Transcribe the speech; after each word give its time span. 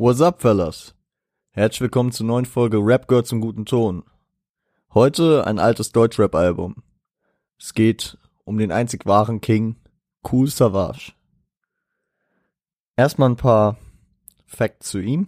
What's 0.00 0.20
up, 0.20 0.40
fellas? 0.40 0.94
Herzlich 1.50 1.80
willkommen 1.80 2.12
zur 2.12 2.24
neuen 2.24 2.44
Folge 2.44 2.78
Rap 2.78 3.08
gehört 3.08 3.26
zum 3.26 3.40
guten 3.40 3.66
Ton. 3.66 4.04
Heute 4.94 5.44
ein 5.44 5.58
altes 5.58 5.90
Deutschrap-Album. 5.90 6.84
Es 7.58 7.74
geht 7.74 8.16
um 8.44 8.58
den 8.58 8.70
einzig 8.70 9.06
wahren 9.06 9.40
King, 9.40 9.74
Cool 10.22 10.46
Savage. 10.46 11.14
Erstmal 12.94 13.30
ein 13.30 13.36
paar 13.36 13.76
Facts 14.46 14.90
zu 14.90 15.00
ihm. 15.00 15.26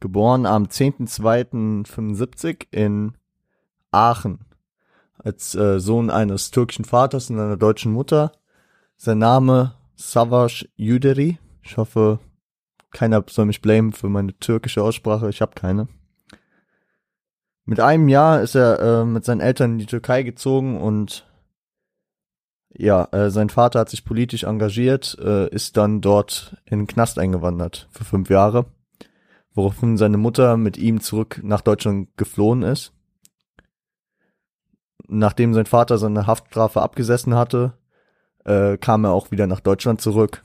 Geboren 0.00 0.46
am 0.46 0.64
10.02.75 0.64 2.68
in 2.70 3.18
Aachen. 3.90 4.46
Als 5.18 5.54
äh, 5.54 5.78
Sohn 5.78 6.08
eines 6.08 6.52
türkischen 6.52 6.86
Vaters 6.86 7.28
und 7.28 7.38
einer 7.38 7.58
deutschen 7.58 7.92
Mutter. 7.92 8.32
Sein 8.96 9.18
Name 9.18 9.74
Savage 9.94 10.70
Yuderi. 10.76 11.38
Ich 11.60 11.76
hoffe, 11.76 12.18
keiner 12.94 13.22
soll 13.28 13.44
mich 13.44 13.60
blamen 13.60 13.92
für 13.92 14.08
meine 14.08 14.38
türkische 14.38 14.82
Aussprache. 14.82 15.28
Ich 15.28 15.42
habe 15.42 15.52
keine. 15.54 15.88
Mit 17.66 17.80
einem 17.80 18.08
Jahr 18.08 18.40
ist 18.40 18.54
er 18.54 18.80
äh, 18.80 19.04
mit 19.04 19.24
seinen 19.24 19.40
Eltern 19.40 19.72
in 19.72 19.78
die 19.78 19.86
Türkei 19.86 20.22
gezogen 20.22 20.80
und 20.80 21.26
ja, 22.76 23.08
äh, 23.12 23.30
sein 23.30 23.50
Vater 23.50 23.80
hat 23.80 23.88
sich 23.88 24.04
politisch 24.04 24.44
engagiert, 24.44 25.16
äh, 25.20 25.48
ist 25.48 25.76
dann 25.76 26.00
dort 26.00 26.56
in 26.64 26.80
den 26.80 26.86
Knast 26.86 27.18
eingewandert 27.18 27.88
für 27.90 28.04
fünf 28.04 28.30
Jahre, 28.30 28.66
woraufhin 29.54 29.96
seine 29.96 30.16
Mutter 30.16 30.56
mit 30.56 30.76
ihm 30.76 31.00
zurück 31.00 31.40
nach 31.42 31.60
Deutschland 31.60 32.08
geflohen 32.16 32.62
ist. 32.62 32.92
Nachdem 35.06 35.54
sein 35.54 35.66
Vater 35.66 35.98
seine 35.98 36.26
Haftstrafe 36.26 36.82
abgesessen 36.82 37.34
hatte, 37.34 37.74
äh, 38.44 38.76
kam 38.76 39.04
er 39.04 39.12
auch 39.12 39.30
wieder 39.30 39.46
nach 39.46 39.60
Deutschland 39.60 40.00
zurück. 40.00 40.42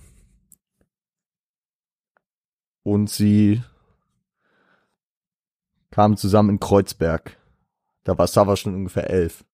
Und 2.90 3.08
sie 3.08 3.62
kamen 5.92 6.18
zusammen 6.18 6.50
in 6.50 6.60
Kreuzberg. 6.60 7.38
Da 8.04 8.18
war 8.18 8.26
Sava 8.26 8.56
schon 8.56 8.74
ungefähr 8.74 9.12
elf. 9.12 9.46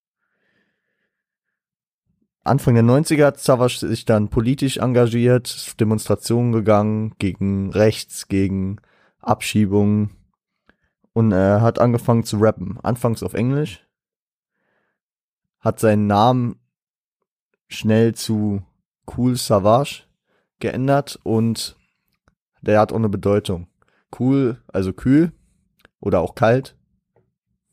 Anfang 2.46 2.76
der 2.76 2.86
90er 2.86 3.26
hat 3.26 3.42
Savas 3.42 3.82
sich 3.82 4.06
dann 4.06 4.30
politisch 4.30 4.78
engagiert, 4.78 5.78
Demonstrationen 5.82 6.54
gegangen 6.54 7.16
gegen 7.20 7.72
Rechts, 7.72 8.30
gegen 8.30 8.78
Abschiebungen 9.20 10.16
und 11.12 11.34
er 11.34 11.62
hat 11.62 11.78
angefangen 11.78 12.24
zu 12.24 12.38
rappen. 12.38 12.80
Anfangs 12.84 13.22
auf 13.22 13.34
Englisch, 13.34 13.86
hat 15.60 15.82
seinen 15.82 16.08
Namen 16.08 16.56
schnell 17.68 18.16
zu 18.16 18.64
Cool 19.06 19.36
Savage 19.36 20.04
geändert 20.60 21.20
und 21.24 21.76
der 22.66 22.80
hat 22.80 22.92
auch 22.92 22.98
eine 22.98 23.10
Bedeutung. 23.10 23.68
Cool, 24.18 24.62
also 24.68 24.94
kühl 24.94 25.32
oder 26.00 26.22
auch 26.22 26.36
kalt, 26.36 26.76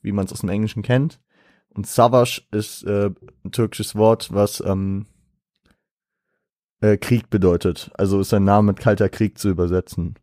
wie 0.00 0.12
man 0.12 0.26
es 0.26 0.32
aus 0.32 0.40
dem 0.40 0.48
Englischen 0.48 0.82
kennt. 0.82 1.20
Und 1.70 1.86
Savage 1.86 2.42
ist 2.50 2.84
äh, 2.84 3.10
ein 3.44 3.52
türkisches 3.52 3.94
Wort, 3.94 4.32
was 4.32 4.62
ähm, 4.64 5.06
äh, 6.80 6.98
Krieg 6.98 7.30
bedeutet. 7.30 7.90
Also 7.94 8.20
ist 8.20 8.28
sein 8.28 8.44
Name 8.44 8.68
mit 8.72 8.80
kalter 8.80 9.08
Krieg 9.08 9.38
zu 9.38 9.48
übersetzen. 9.48 10.16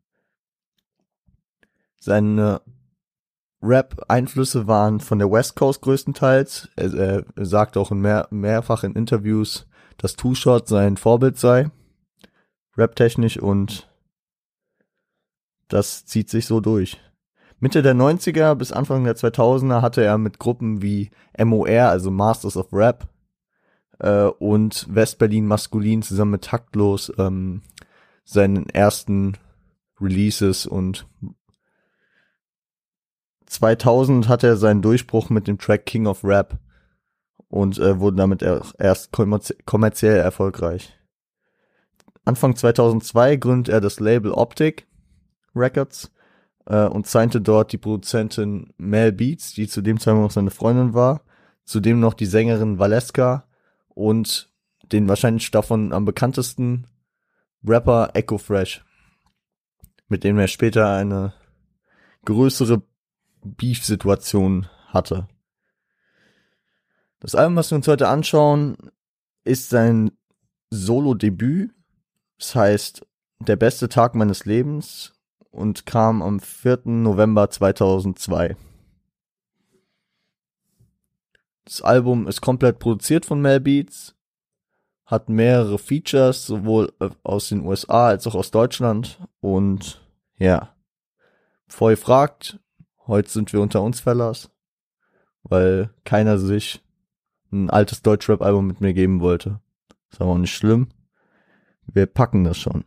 Seine 2.00 2.62
Rap-Einflüsse 3.62 4.68
waren 4.68 5.00
von 5.00 5.20
der 5.20 5.32
West 5.32 5.56
Coast 5.56 5.82
größtenteils. 5.82 6.70
Er, 6.76 7.26
er 7.36 7.46
sagt 7.46 7.78
auch 7.78 7.92
in 7.92 8.00
mehr, 8.00 8.28
mehrfach 8.30 8.84
in 8.84 8.94
Interviews, 8.94 9.68
dass 9.98 10.16
Two 10.16 10.36
Shot 10.36 10.68
sein 10.68 10.98
Vorbild 10.98 11.38
sei. 11.38 11.72
Rap-technisch 12.78 13.38
und 13.38 13.89
das 15.70 16.06
zieht 16.06 16.30
sich 16.30 16.46
so 16.46 16.60
durch. 16.60 17.00
Mitte 17.60 17.82
der 17.82 17.96
90er 17.96 18.56
bis 18.56 18.72
Anfang 18.72 19.04
der 19.04 19.16
2000er 19.16 19.82
hatte 19.82 20.04
er 20.04 20.18
mit 20.18 20.40
Gruppen 20.40 20.82
wie 20.82 21.12
MOR, 21.38 21.90
also 21.90 22.10
Masters 22.12 22.58
of 22.58 22.72
Rap, 22.72 23.08
äh, 24.00 24.26
und 24.26 24.88
Westberlin 24.90 25.46
Maskulin 25.46 26.02
zusammen 26.02 26.32
mit 26.32 26.46
Taktlos 26.46 27.12
ähm, 27.18 27.62
seinen 28.24 28.70
ersten 28.70 29.38
Releases 30.00 30.66
und 30.66 31.08
2000 33.48 34.30
hatte 34.30 34.48
er 34.48 34.58
seinen 34.58 34.82
Durchbruch 34.82 35.30
mit 35.30 35.48
dem 35.48 35.58
Track 35.58 35.86
King 35.86 36.06
of 36.08 36.24
Rap 36.24 36.60
und 37.50 37.80
äh, 37.80 38.00
wurde 38.00 38.18
damit 38.18 38.44
erst 38.44 39.12
kommerziell 39.12 40.18
erfolgreich. 40.18 40.96
Anfang 42.26 42.56
2002 42.56 43.38
gründet 43.38 43.74
er 43.74 43.82
das 43.82 44.00
Label 44.00 44.32
Optic 44.32 44.88
Records 45.56 46.12
äh, 46.66 46.86
und 46.86 47.08
signte 47.08 47.42
dort 47.42 47.72
die 47.72 47.78
Produzentin 47.78 48.74
Mel 48.78 49.12
Beats, 49.12 49.54
die 49.54 49.68
zu 49.68 49.82
dem 49.82 50.00
Zeitpunkt 50.00 50.24
noch 50.24 50.32
seine 50.32 50.52
Freundin 50.52 50.94
war, 50.94 51.22
zudem 51.66 52.00
noch 52.00 52.14
die 52.14 52.26
Sängerin 52.26 52.80
Valeska 52.80 53.46
und 53.90 54.50
den 54.92 55.08
wahrscheinlich 55.08 55.52
davon 55.52 55.94
am 55.94 56.06
bekanntesten 56.06 56.88
Rapper 57.66 58.12
Echo 58.14 58.38
Fresh, 58.38 58.84
mit 60.08 60.24
dem 60.24 60.40
er 60.40 60.48
später 60.48 60.90
eine 60.90 61.34
größere 62.26 62.82
Beef-Situation 63.44 64.68
hatte. 64.88 65.28
Das 67.20 67.36
Album, 67.36 67.58
was 67.58 67.72
wir 67.72 67.76
uns 67.76 67.88
heute 67.88 68.08
anschauen, 68.08 68.78
ist 69.44 69.70
sein 69.70 70.12
Solo-Debüt. 70.70 71.74
Das 72.38 72.56
heißt, 72.56 73.06
der 73.40 73.56
beste 73.56 73.90
Tag 73.90 74.16
meines 74.16 74.46
Lebens 74.46 75.19
und 75.52 75.86
kam 75.86 76.22
am 76.22 76.40
4. 76.40 76.82
November 76.86 77.50
2002. 77.50 78.56
Das 81.66 81.82
Album 81.82 82.28
ist 82.28 82.42
komplett 82.42 82.80
produziert 82.80 83.26
von 83.26 83.42
Mel 83.42 83.60
Beats, 83.60 84.16
hat 85.06 85.30
mehrere 85.30 85.78
Features, 85.78 86.46
sowohl 86.46 86.92
äh, 87.00 87.10
aus 87.24 87.50
den 87.50 87.66
USA 87.66 88.08
als 88.08 88.26
auch 88.28 88.36
aus 88.36 88.52
Deutschland 88.52 89.20
und 89.40 90.02
ja, 90.38 90.76
bevor 91.68 91.92
ihr 91.92 91.98
fragt, 91.98 92.60
heute 93.08 93.30
sind 93.30 93.54
wir 93.54 93.62
unter 93.62 93.82
uns 93.82 94.00
Fellas, 94.00 94.50
weil 95.44 95.94
keiner 96.06 96.38
sich 96.38 96.84
ein 97.52 97.70
altes 97.70 98.02
Deutschrap-Album 98.02 98.68
mit 98.68 98.82
mir 98.82 98.94
geben 98.94 99.22
wollte. 99.22 99.60
Ist 100.12 100.22
aber 100.22 100.32
auch 100.32 100.38
nicht 100.38 100.56
schlimm. 100.56 100.90
Wir 101.86 102.06
packen 102.06 102.44
das 102.44 102.58
schon. 102.58 102.84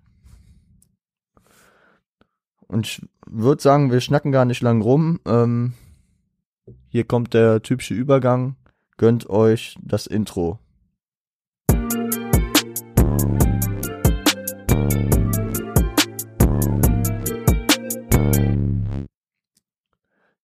Und 2.72 2.86
ich 2.86 3.06
würde 3.26 3.62
sagen, 3.62 3.92
wir 3.92 4.00
schnacken 4.00 4.32
gar 4.32 4.46
nicht 4.46 4.62
lang 4.62 4.80
rum. 4.80 5.20
Ähm, 5.26 5.74
hier 6.88 7.04
kommt 7.04 7.34
der 7.34 7.60
typische 7.60 7.92
Übergang. 7.92 8.56
Gönnt 8.96 9.28
euch 9.28 9.76
das 9.82 10.06
Intro. 10.06 10.58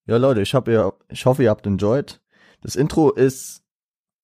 Ja, 0.04 0.16
Leute, 0.18 0.42
ich, 0.42 0.54
hab 0.54 0.68
ihr, 0.68 0.92
ich 1.08 1.24
hoffe, 1.24 1.44
ihr 1.44 1.50
habt 1.50 1.66
enjoyed. 1.66 2.20
Das 2.60 2.76
Intro 2.76 3.10
ist 3.10 3.62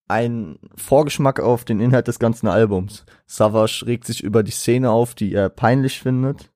ein 0.09 0.59
Vorgeschmack 0.77 1.41
auf 1.41 1.65
den 1.65 1.81
Inhalt 1.81 2.09
des 2.09 2.19
ganzen 2.19 2.49
Albums. 2.49 3.07
Savage 3.27 3.85
regt 3.87 4.05
sich 4.05 4.23
über 4.23 4.43
die 4.43 4.53
Szene 4.53 4.91
auf, 4.91 5.15
die 5.15 5.33
er 5.33 5.49
peinlich 5.49 6.01
findet 6.01 6.54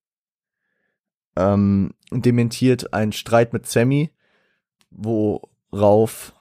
ähm, 1.38 1.94
dementiert 2.10 2.92
einen 2.92 3.12
Streit 3.12 3.52
mit 3.52 3.66
Sammy, 3.66 4.10
worauf, 4.90 6.34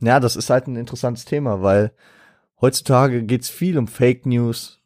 ja, 0.00 0.18
das 0.18 0.36
ist 0.36 0.50
halt 0.50 0.66
ein 0.66 0.76
interessantes 0.76 1.24
Thema, 1.24 1.62
weil 1.62 1.92
heutzutage 2.60 3.22
geht's 3.22 3.48
viel 3.48 3.78
um 3.78 3.86
Fake 3.86 4.26
News, 4.26 4.80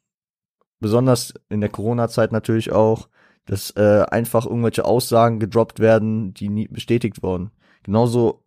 besonders 0.80 1.32
in 1.48 1.60
der 1.60 1.70
Corona-Zeit 1.70 2.30
natürlich 2.30 2.72
auch, 2.72 3.08
dass 3.46 3.70
äh, 3.72 4.04
einfach 4.10 4.46
irgendwelche 4.46 4.84
Aussagen 4.84 5.40
gedroppt 5.40 5.80
werden, 5.80 6.34
die 6.34 6.48
nie 6.48 6.68
bestätigt 6.68 7.22
wurden. 7.22 7.50
Genauso 7.82 8.42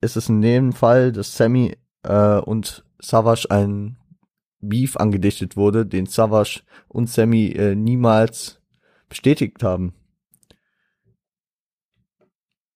ist 0.00 0.16
es 0.16 0.28
in 0.28 0.40
dem 0.42 0.72
Fall, 0.72 1.12
dass 1.12 1.36
Sammy 1.36 1.76
äh, 2.02 2.38
und 2.38 2.84
Savage 3.00 3.50
ein 3.50 3.96
Beef 4.60 4.96
angedichtet 4.96 5.56
wurde, 5.56 5.86
den 5.86 6.06
Savage 6.06 6.62
und 6.88 7.08
Sammy 7.08 7.48
äh, 7.48 7.74
niemals 7.74 8.57
bestätigt 9.08 9.62
haben. 9.62 9.94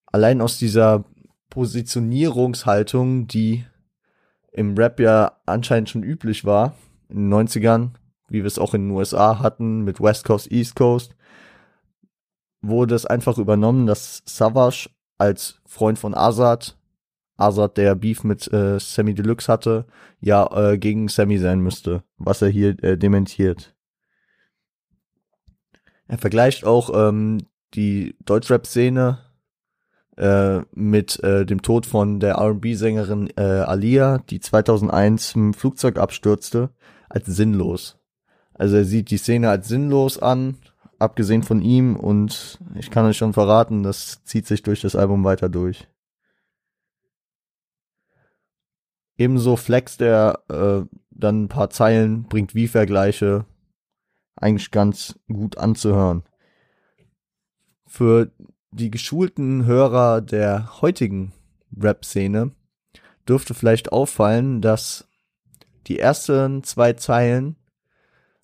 Allein 0.06 0.40
aus 0.40 0.58
dieser 0.58 1.04
Positionierungshaltung, 1.50 3.26
die 3.26 3.64
im 4.52 4.76
Rap 4.76 5.00
ja 5.00 5.38
anscheinend 5.46 5.90
schon 5.90 6.02
üblich 6.02 6.44
war, 6.44 6.74
in 7.08 7.30
den 7.30 7.48
90ern, 7.48 7.90
wie 8.28 8.42
wir 8.42 8.46
es 8.46 8.58
auch 8.58 8.74
in 8.74 8.88
den 8.88 8.96
USA 8.96 9.38
hatten, 9.40 9.82
mit 9.82 10.00
West 10.00 10.24
Coast, 10.24 10.50
East 10.50 10.76
Coast, 10.76 11.14
wurde 12.62 12.94
es 12.94 13.06
einfach 13.06 13.38
übernommen, 13.38 13.86
dass 13.86 14.22
Savage 14.24 14.88
als 15.18 15.60
Freund 15.66 15.98
von 15.98 16.14
Azad, 16.14 16.78
Azad, 17.36 17.76
der 17.76 17.94
Beef 17.94 18.24
mit 18.24 18.50
äh, 18.52 18.78
Sammy 18.78 19.14
Deluxe 19.14 19.50
hatte, 19.50 19.86
ja 20.20 20.46
äh, 20.54 20.78
gegen 20.78 21.08
Sammy 21.08 21.38
sein 21.38 21.60
müsste, 21.60 22.04
was 22.16 22.40
er 22.42 22.48
hier 22.48 22.82
äh, 22.82 22.96
dementiert. 22.96 23.71
Er 26.12 26.18
vergleicht 26.18 26.66
auch 26.66 26.90
ähm, 26.94 27.38
die 27.72 28.16
Deutschrap-Szene 28.26 29.20
äh, 30.18 30.60
mit 30.74 31.18
äh, 31.24 31.46
dem 31.46 31.62
Tod 31.62 31.86
von 31.86 32.20
der 32.20 32.34
R&B-Sängerin 32.34 33.30
äh, 33.38 33.40
Alia, 33.40 34.18
die 34.18 34.38
2001 34.38 35.34
im 35.36 35.54
Flugzeug 35.54 35.96
abstürzte, 35.96 36.68
als 37.08 37.24
sinnlos. 37.24 37.98
Also 38.52 38.76
er 38.76 38.84
sieht 38.84 39.10
die 39.10 39.16
Szene 39.16 39.48
als 39.48 39.68
sinnlos 39.68 40.18
an, 40.18 40.58
abgesehen 40.98 41.44
von 41.44 41.62
ihm 41.62 41.96
und 41.96 42.58
ich 42.74 42.90
kann 42.90 43.06
euch 43.06 43.16
schon 43.16 43.32
verraten, 43.32 43.82
das 43.82 44.22
zieht 44.24 44.46
sich 44.46 44.62
durch 44.62 44.82
das 44.82 44.94
Album 44.94 45.24
weiter 45.24 45.48
durch. 45.48 45.88
Ebenso 49.16 49.56
flext 49.56 50.02
er 50.02 50.40
äh, 50.50 50.82
dann 51.10 51.44
ein 51.44 51.48
paar 51.48 51.70
Zeilen, 51.70 52.24
bringt 52.24 52.54
wie 52.54 52.68
Vergleiche, 52.68 53.46
eigentlich 54.42 54.70
ganz 54.70 55.18
gut 55.32 55.58
anzuhören. 55.58 56.24
Für 57.86 58.30
die 58.70 58.90
geschulten 58.90 59.66
Hörer 59.66 60.20
der 60.20 60.80
heutigen 60.80 61.32
Rap-Szene 61.78 62.52
dürfte 63.28 63.54
vielleicht 63.54 63.92
auffallen, 63.92 64.60
dass 64.60 65.06
die 65.86 65.98
ersten 65.98 66.62
zwei 66.64 66.94
Zeilen 66.94 67.56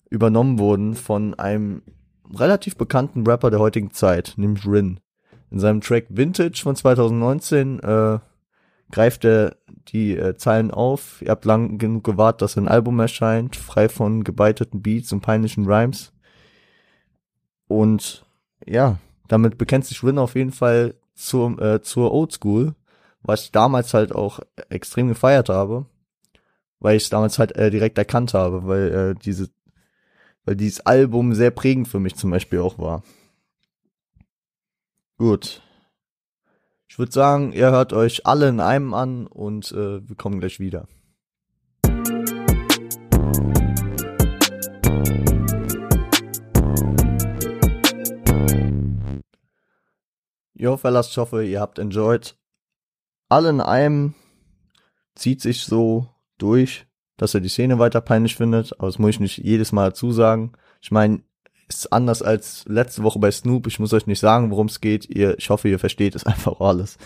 übernommen 0.09 0.59
wurden 0.59 0.95
von 0.95 1.33
einem 1.35 1.81
relativ 2.33 2.77
bekannten 2.77 3.25
Rapper 3.25 3.49
der 3.49 3.59
heutigen 3.59 3.91
Zeit, 3.91 4.33
nämlich 4.37 4.65
Rin. 4.65 4.99
In 5.51 5.59
seinem 5.59 5.81
Track 5.81 6.05
Vintage 6.09 6.61
von 6.61 6.75
2019 6.75 7.79
äh, 7.79 8.19
greift 8.91 9.25
er 9.25 9.55
die 9.89 10.15
äh, 10.15 10.35
Zeilen 10.35 10.71
auf. 10.71 11.21
Ihr 11.21 11.31
habt 11.31 11.45
lang 11.45 11.77
genug 11.77 12.03
gewartet, 12.03 12.41
dass 12.41 12.57
ein 12.57 12.67
Album 12.67 12.99
erscheint, 12.99 13.55
frei 13.55 13.89
von 13.89 14.23
gebeiteten 14.23 14.81
Beats 14.81 15.11
und 15.11 15.21
peinlichen 15.21 15.65
Rhymes. 15.65 16.13
Und 17.67 18.25
ja, 18.65 18.97
damit 19.27 19.57
bekennt 19.57 19.85
sich 19.85 20.03
Rin 20.03 20.17
auf 20.17 20.35
jeden 20.35 20.51
Fall 20.51 20.95
zur, 21.13 21.61
äh, 21.61 21.81
zur 21.81 22.11
Oldschool, 22.11 22.75
was 23.21 23.43
ich 23.43 23.51
damals 23.51 23.93
halt 23.93 24.13
auch 24.13 24.39
extrem 24.69 25.07
gefeiert 25.07 25.49
habe, 25.49 25.85
weil 26.79 26.97
ich 26.97 27.03
es 27.03 27.09
damals 27.09 27.37
halt 27.37 27.55
äh, 27.55 27.69
direkt 27.69 27.97
erkannt 27.97 28.33
habe, 28.33 28.65
weil 28.65 28.91
äh, 28.91 29.15
diese 29.15 29.49
weil 30.45 30.55
dieses 30.55 30.83
Album 30.83 31.35
sehr 31.35 31.51
prägend 31.51 31.87
für 31.87 31.99
mich 31.99 32.15
zum 32.15 32.31
Beispiel 32.31 32.59
auch 32.59 32.79
war. 32.79 33.03
Gut. 35.19 35.61
Ich 36.89 36.97
würde 36.97 37.11
sagen, 37.11 37.51
ihr 37.53 37.69
hört 37.69 37.93
euch 37.93 38.25
alle 38.25 38.49
in 38.49 38.59
einem 38.59 38.93
an 38.95 39.27
und 39.27 39.71
äh, 39.71 40.07
wir 40.07 40.15
kommen 40.15 40.39
gleich 40.39 40.59
wieder. 40.59 40.87
Jo, 50.55 50.75
Fellas, 50.75 51.09
ich 51.09 51.17
hoffe, 51.17 51.45
ihr 51.45 51.61
habt 51.61 51.77
enjoyed. 51.77 52.35
Alle 53.29 53.49
in 53.51 53.61
einem 53.61 54.15
zieht 55.15 55.41
sich 55.41 55.63
so 55.63 56.09
durch 56.39 56.89
dass 57.19 57.33
er 57.33 57.41
die 57.41 57.49
Szene 57.49 57.79
weiter 57.79 57.99
peinlich 57.99 58.35
findet, 58.37 58.73
aber 58.79 58.87
das 58.87 58.97
muss 58.97 59.11
ich 59.11 59.19
nicht 59.19 59.37
jedes 59.39 59.73
Mal 59.73 59.89
dazu 59.89 60.11
sagen. 60.11 60.53
Ich 60.81 60.89
meine, 60.89 61.21
ist 61.69 61.93
anders 61.93 62.21
als 62.21 62.65
letzte 62.67 63.03
Woche 63.03 63.19
bei 63.19 63.31
Snoop. 63.31 63.67
Ich 63.67 63.79
muss 63.79 63.93
euch 63.93 64.07
nicht 64.07 64.19
sagen, 64.19 64.51
worum 64.51 64.67
es 64.67 64.81
geht. 64.81 65.09
Ihr, 65.09 65.37
ich 65.37 65.49
hoffe, 65.49 65.69
ihr 65.69 65.79
versteht 65.79 66.15
es 66.15 66.25
einfach 66.25 66.59
alles. 66.59 66.97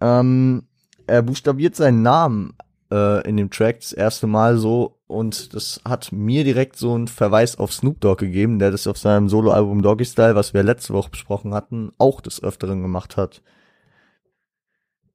Ähm, 0.00 0.64
er 1.06 1.22
buchstabiert 1.22 1.74
seinen 1.74 2.02
Namen 2.02 2.54
äh, 2.92 3.26
in 3.28 3.36
dem 3.36 3.50
Track 3.50 3.80
das 3.80 3.92
erste 3.92 4.26
Mal 4.26 4.58
so 4.58 4.98
und 5.06 5.54
das 5.54 5.80
hat 5.84 6.12
mir 6.12 6.44
direkt 6.44 6.76
so 6.76 6.94
einen 6.94 7.08
Verweis 7.08 7.58
auf 7.58 7.72
Snoop 7.72 8.00
Dogg 8.00 8.20
gegeben, 8.20 8.58
der 8.58 8.70
das 8.70 8.86
auf 8.86 8.98
seinem 8.98 9.28
Soloalbum 9.28 9.82
Doggy 9.82 10.04
Style, 10.04 10.34
was 10.34 10.52
wir 10.52 10.62
letzte 10.62 10.92
Woche 10.92 11.10
besprochen 11.10 11.54
hatten, 11.54 11.92
auch 11.96 12.20
des 12.20 12.42
Öfteren 12.42 12.82
gemacht 12.82 13.16
hat. 13.16 13.42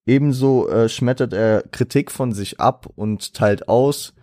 Ebenso 0.05 0.67
äh, 0.67 0.89
schmettert 0.89 1.31
er 1.31 1.61
Kritik 1.61 2.11
von 2.11 2.33
sich 2.33 2.59
ab 2.59 2.87
und 2.95 3.33
teilt 3.33 3.69
aus, 3.69 4.13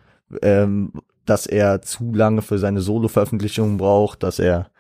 ähm, 0.43 0.93
dass 1.31 1.47
er 1.47 1.81
zu 1.83 2.13
lange 2.13 2.43
für 2.43 2.59
seine 2.59 2.81
Solo-Veröffentlichungen 2.81 3.79
braucht, 3.79 4.23
dass 4.23 4.39
er 4.39 4.71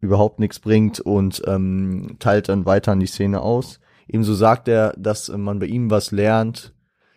überhaupt 0.00 0.38
nichts 0.38 0.60
bringt 0.60 1.00
und 1.00 1.42
ähm, 1.46 2.16
teilt 2.18 2.48
dann 2.48 2.66
weiter 2.66 2.92
an 2.92 3.00
die 3.00 3.06
Szene 3.06 3.40
aus. 3.40 3.80
Ebenso 4.06 4.34
sagt 4.34 4.68
er, 4.68 4.92
dass 4.98 5.28
man 5.30 5.58
bei 5.58 5.66
ihm 5.66 5.90
was 5.90 6.10
lernt, 6.10 6.74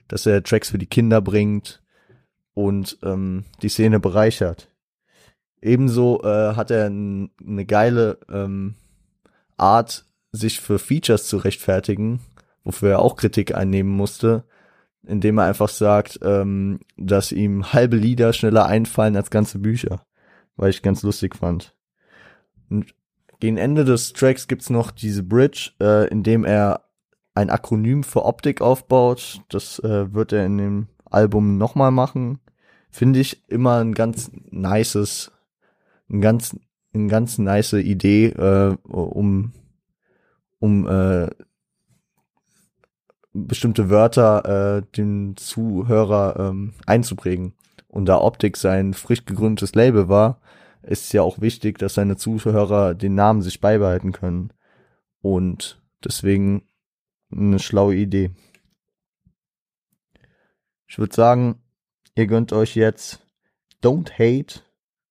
dass 0.07 0.25
er 0.25 0.42
Tracks 0.42 0.69
für 0.69 0.78
die 0.78 0.86
Kinder 0.86 1.22
bringt 1.22 1.84
und 2.54 2.98
ähm, 3.04 3.44
die 3.62 3.69
Szene 3.69 4.00
bereichert. 4.00 4.72
Ebenso 5.62 6.24
äh, 6.24 6.56
hat 6.56 6.72
er 6.72 6.86
eine 6.86 7.66
geile 7.66 8.19
ähm, 8.31 8.75
Art, 9.57 10.06
sich 10.31 10.62
für 10.62 10.80
Features 10.80 11.28
zu 11.28 11.38
rechtfertigen 11.38 12.22
wofür 12.68 12.89
er 12.89 13.00
auch 13.00 13.16
Kritik 13.16 13.56
einnehmen 13.56 13.94
musste, 13.94 14.44
indem 15.07 15.38
er 15.38 15.45
einfach 15.45 15.69
sagt, 15.69 16.19
ähm, 16.21 16.80
dass 16.98 17.31
ihm 17.31 17.74
halbe 17.74 17.95
Lieder 17.95 18.33
schneller 18.33 18.65
einfallen 18.65 19.15
als 19.15 19.30
ganze 19.30 19.59
Bücher, 19.59 20.06
weil 20.56 20.69
ich 20.69 20.81
ganz 20.81 21.04
lustig 21.04 21.36
fand. 21.36 21.74
Und 22.69 22.94
gegen 23.39 23.57
Ende 23.57 23.86
des 23.86 24.13
Tracks 24.13 24.48
gibt's 24.48 24.69
noch 24.69 24.92
diese 24.92 25.24
Bridge, 25.24 25.71
äh, 25.80 26.07
in 26.09 26.24
dem 26.24 26.44
er 26.44 26.81
ein 27.33 27.50
Akronym 27.50 28.04
für 28.04 28.25
Optik 28.25 28.62
aufbaut. 28.62 29.42
Das 29.50 29.80
äh, 29.80 30.13
wird 30.13 30.33
er 30.33 30.45
in 30.45 30.57
dem 30.57 30.88
Album 31.06 31.57
nochmal 31.57 31.92
machen. 31.92 32.39
Finde 32.89 33.19
ich 33.19 33.48
immer 33.48 33.80
ein 33.80 33.94
ganz 33.94 34.31
nices, 34.50 35.31
ein 36.10 36.21
ganz, 36.21 36.57
ein 36.94 37.07
ganz 37.07 37.38
nice 37.38 37.74
Idee, 37.74 38.27
äh, 38.30 38.75
um, 38.83 39.53
um 40.60 40.88
äh, 40.88 41.30
bestimmte 43.45 43.89
Wörter 43.89 44.78
äh, 44.78 44.81
dem 44.95 45.36
Zuhörer 45.38 46.50
ähm, 46.50 46.74
einzuprägen. 46.86 47.54
Und 47.88 48.06
da 48.06 48.19
Optik 48.19 48.57
sein 48.57 48.94
frisch 48.94 49.25
gegründetes 49.25 49.75
Label 49.75 50.10
war, 50.10 50.39
ist 50.81 51.06
es 51.06 51.12
ja 51.12 51.22
auch 51.22 51.42
wichtig, 51.42 51.78
dass 51.78 51.95
seine 51.95 52.16
Zuhörer 52.16 52.94
den 52.95 53.16
Namen 53.16 53.42
sich 53.42 53.60
beibehalten 53.60 54.12
können. 54.12 54.54
Und 55.22 55.81
deswegen 56.04 56.63
eine 57.31 57.60
schlaue 57.60 57.95
Idee. 57.95 58.31
Ich 60.88 60.98
würde 60.98 61.13
sagen, 61.13 61.62
ihr 62.16 62.28
gönnt 62.28 62.54
euch 62.54 62.75
jetzt 62.75 63.25
Don't 63.84 64.13
Hate 64.13 64.62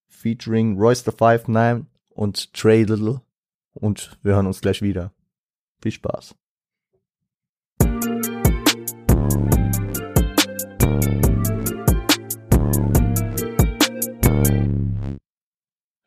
featuring 0.09 0.77
Royce 0.79 1.05
the 1.05 1.13
Five 1.13 1.49
Nine 1.49 1.87
und 2.11 2.53
Trey 2.55 2.85
Little 2.85 3.21
und 3.75 4.19
wir 4.23 4.35
hören 4.35 4.47
uns 4.47 4.61
gleich 4.61 4.81
wieder. 4.81 5.13
Viel 5.83 5.93
Spaß. 5.93 6.35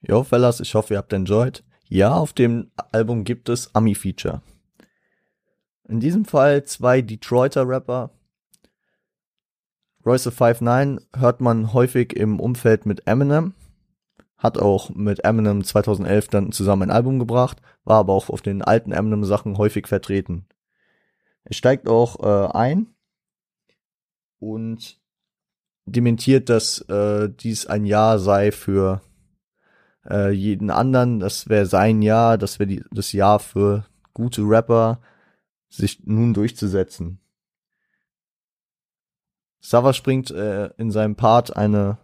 Jo, 0.10 0.24
Fellas, 0.24 0.60
ich 0.60 0.74
hoffe, 0.74 0.96
ihr 0.96 0.98
habt 0.98 1.14
enjoyed. 1.14 1.64
Ja, 1.88 2.16
auf 2.16 2.34
dem 2.34 2.72
Album 2.92 3.24
gibt 3.24 3.48
es 3.48 3.76
Ami-Feature. 3.76 4.42
In 5.88 6.00
diesem 6.00 6.26
Fall 6.26 6.64
zwei 6.64 7.04
Detroiter 7.04 7.68
Rapper. 7.68 8.10
Royce 10.04 10.32
59 10.32 11.08
hört 11.16 11.42
man 11.42 11.74
häufig 11.74 12.14
im 12.14 12.40
Umfeld 12.40 12.88
mit 12.88 13.06
Eminem. 13.06 13.54
Hat 14.36 14.58
auch 14.58 14.90
mit 14.90 15.24
Eminem 15.24 15.64
2011 15.64 16.30
dann 16.30 16.52
zusammen 16.52 16.90
ein 16.90 16.92
Album 16.92 17.20
gebracht, 17.20 17.62
war 17.84 18.00
aber 18.00 18.14
auch 18.14 18.32
auf 18.32 18.42
den 18.42 18.64
alten 18.64 18.92
Eminem 18.92 19.24
Sachen 19.26 19.60
häufig 19.60 19.86
vertreten. 19.86 20.48
Er 21.44 21.54
steigt 21.54 21.88
auch 21.88 22.20
äh, 22.24 22.52
ein 22.58 22.88
und 24.40 25.00
dementiert, 25.86 26.50
dass 26.50 26.82
äh, 26.90 27.30
dies 27.30 27.68
ein 27.68 27.86
Jahr 27.86 28.18
sei 28.18 28.52
für 28.52 29.04
äh, 30.10 30.32
jeden 30.32 30.70
anderen. 30.70 31.20
Das 31.20 31.50
wäre 31.50 31.66
sein 31.66 32.02
Jahr, 32.02 32.38
das 32.38 32.60
wäre 32.60 32.84
das 32.92 33.12
Jahr 33.12 33.40
für 33.40 33.86
gute 34.14 34.42
Rapper, 34.44 35.00
sich 35.70 36.02
nun 36.06 36.34
durchzusetzen. 36.34 37.20
Sava 39.62 39.94
springt 39.94 40.32
äh, 40.32 40.68
in 40.78 40.92
seinem 40.92 41.16
Part 41.16 41.56
eine 41.56 41.98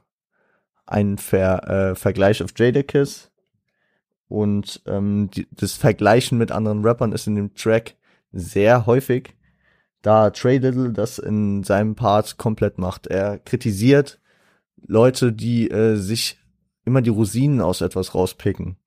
einen 0.85 1.17
Ver, 1.17 1.67
äh, 1.67 1.95
Vergleich 1.95 2.43
auf 2.43 2.51
Jadakiss 2.55 3.31
und 4.27 4.81
ähm, 4.85 5.29
die, 5.33 5.47
das 5.51 5.73
Vergleichen 5.73 6.37
mit 6.37 6.51
anderen 6.51 6.85
Rappern 6.85 7.11
ist 7.11 7.27
in 7.27 7.35
dem 7.35 7.53
Track 7.55 7.95
sehr 8.31 8.85
häufig, 8.85 9.35
da 10.01 10.29
Trey 10.29 10.57
Little 10.57 10.91
das 10.91 11.17
in 11.17 11.63
seinem 11.63 11.95
Part 11.95 12.37
komplett 12.37 12.77
macht. 12.77 13.07
Er 13.07 13.39
kritisiert 13.39 14.19
Leute, 14.85 15.33
die 15.33 15.69
äh, 15.71 15.95
sich 15.95 16.37
immer 16.85 17.01
die 17.01 17.09
Rosinen 17.09 17.61
aus 17.61 17.81
etwas 17.81 18.15
rauspicken. 18.15 18.77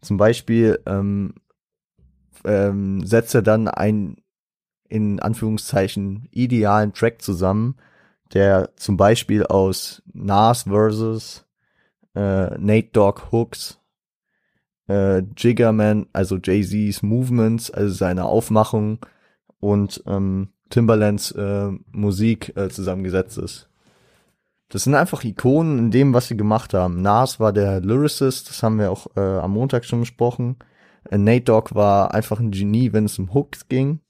Zum 0.00 0.16
Beispiel 0.16 0.80
ähm, 0.86 1.34
ähm, 2.44 3.06
setzt 3.06 3.34
er 3.34 3.42
dann 3.42 3.68
einen 3.68 4.16
in 4.88 5.20
Anführungszeichen 5.20 6.28
idealen 6.30 6.92
Track 6.92 7.22
zusammen, 7.22 7.76
der 8.32 8.70
zum 8.76 8.96
Beispiel 8.96 9.44
aus 9.44 10.02
Nas 10.12 10.64
versus 10.64 11.44
äh, 12.14 12.56
Nate 12.58 12.90
Dogg 12.92 13.32
Hooks 13.32 13.80
äh, 14.88 15.22
Jiggerman, 15.36 16.06
also 16.12 16.38
Jay-Z's 16.42 17.02
Movements, 17.02 17.70
also 17.70 17.92
seine 17.92 18.24
Aufmachung 18.24 19.04
und 19.60 20.02
ähm, 20.06 20.48
Timbalands 20.70 21.32
äh, 21.32 21.70
Musik 21.92 22.56
äh, 22.56 22.68
zusammengesetzt 22.68 23.38
ist. 23.38 23.65
Das 24.68 24.84
sind 24.84 24.94
einfach 24.94 25.22
Ikonen 25.22 25.78
in 25.78 25.90
dem, 25.90 26.12
was 26.12 26.28
sie 26.28 26.36
gemacht 26.36 26.74
haben. 26.74 27.00
Nas 27.00 27.38
war 27.38 27.52
der 27.52 27.80
Lyricist, 27.80 28.48
das 28.48 28.62
haben 28.62 28.78
wir 28.78 28.90
auch 28.90 29.06
äh, 29.16 29.20
am 29.20 29.52
Montag 29.52 29.84
schon 29.84 30.00
besprochen. 30.00 30.56
Äh, 31.10 31.18
Nate 31.18 31.44
Dogg 31.44 31.74
war 31.74 32.12
einfach 32.14 32.40
ein 32.40 32.50
Genie, 32.50 32.92
wenn 32.92 33.04
es 33.04 33.18
um 33.18 33.32
Hooks 33.32 33.68
ging. 33.68 34.00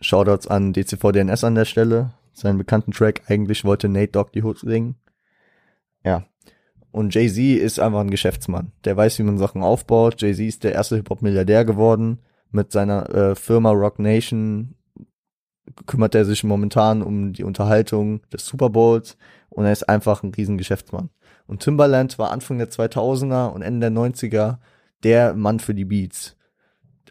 Shoutouts 0.00 0.46
an 0.46 0.72
DCVDNS 0.72 1.44
an 1.44 1.54
der 1.54 1.64
Stelle. 1.66 2.14
Seinen 2.32 2.58
bekannten 2.58 2.92
Track, 2.92 3.22
eigentlich 3.28 3.64
wollte 3.64 3.88
Nate 3.88 4.12
Dogg 4.12 4.30
die 4.32 4.42
Hooks 4.42 4.60
singen. 4.62 4.96
Ja. 6.04 6.24
Und 6.90 7.14
Jay-Z 7.14 7.38
ist 7.60 7.78
einfach 7.78 8.00
ein 8.00 8.10
Geschäftsmann. 8.10 8.72
Der 8.84 8.96
weiß, 8.96 9.18
wie 9.18 9.24
man 9.24 9.36
Sachen 9.36 9.62
aufbaut. 9.62 10.22
Jay-Z 10.22 10.46
ist 10.46 10.64
der 10.64 10.72
erste 10.72 10.96
Hip-Hop-Milliardär 10.96 11.66
geworden. 11.66 12.20
Mit 12.50 12.72
seiner 12.72 13.10
äh, 13.10 13.34
Firma 13.34 13.70
Rock 13.72 13.98
Nation 13.98 14.75
kümmert 15.86 16.14
er 16.14 16.24
sich 16.24 16.44
momentan 16.44 17.02
um 17.02 17.32
die 17.32 17.44
Unterhaltung 17.44 18.20
des 18.32 18.46
Super 18.46 18.70
Bowls 18.70 19.16
und 19.48 19.64
er 19.64 19.72
ist 19.72 19.88
einfach 19.88 20.22
ein 20.22 20.32
Riesengeschäftsmann. 20.34 21.10
Und 21.46 21.62
Timbaland 21.62 22.18
war 22.18 22.30
Anfang 22.30 22.58
der 22.58 22.70
2000er 22.70 23.48
und 23.48 23.62
Ende 23.62 23.90
der 23.90 23.98
90er 23.98 24.58
der 25.02 25.34
Mann 25.34 25.60
für 25.60 25.74
die 25.74 25.84
Beats. 25.84 26.36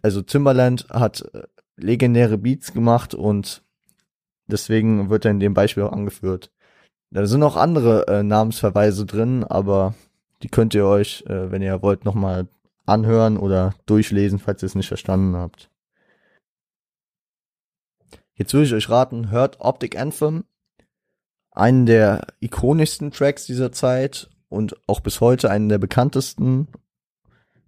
Also 0.01 0.21
Timbaland 0.21 0.87
hat 0.89 1.21
äh, 1.33 1.43
legendäre 1.77 2.37
Beats 2.37 2.73
gemacht 2.73 3.13
und 3.13 3.63
deswegen 4.47 5.09
wird 5.09 5.25
er 5.25 5.31
in 5.31 5.39
dem 5.39 5.53
Beispiel 5.53 5.83
auch 5.83 5.91
angeführt. 5.91 6.51
Da 7.11 7.25
sind 7.25 7.43
auch 7.43 7.55
andere 7.55 8.07
äh, 8.07 8.23
Namensverweise 8.23 9.05
drin, 9.05 9.43
aber 9.43 9.93
die 10.43 10.49
könnt 10.49 10.73
ihr 10.73 10.85
euch, 10.85 11.23
äh, 11.27 11.51
wenn 11.51 11.61
ihr 11.61 11.81
wollt, 11.81 12.05
nochmal 12.05 12.47
anhören 12.85 13.37
oder 13.37 13.73
durchlesen, 13.85 14.39
falls 14.39 14.61
ihr 14.61 14.67
es 14.67 14.75
nicht 14.75 14.87
verstanden 14.87 15.35
habt. 15.35 15.69
Jetzt 18.37 18.53
würde 18.53 18.65
ich 18.65 18.73
euch 18.73 18.89
raten, 18.89 19.31
hört 19.31 19.61
Optic 19.61 19.97
Anthem, 19.97 20.43
einen 21.51 21.85
der 21.85 22.27
ikonischsten 22.41 23.11
Tracks 23.11 23.45
dieser 23.45 23.71
Zeit 23.71 24.29
und 24.49 24.75
auch 24.87 24.99
bis 24.99 25.21
heute 25.21 25.49
einen 25.49 25.69
der 25.69 25.77
bekanntesten 25.77 26.67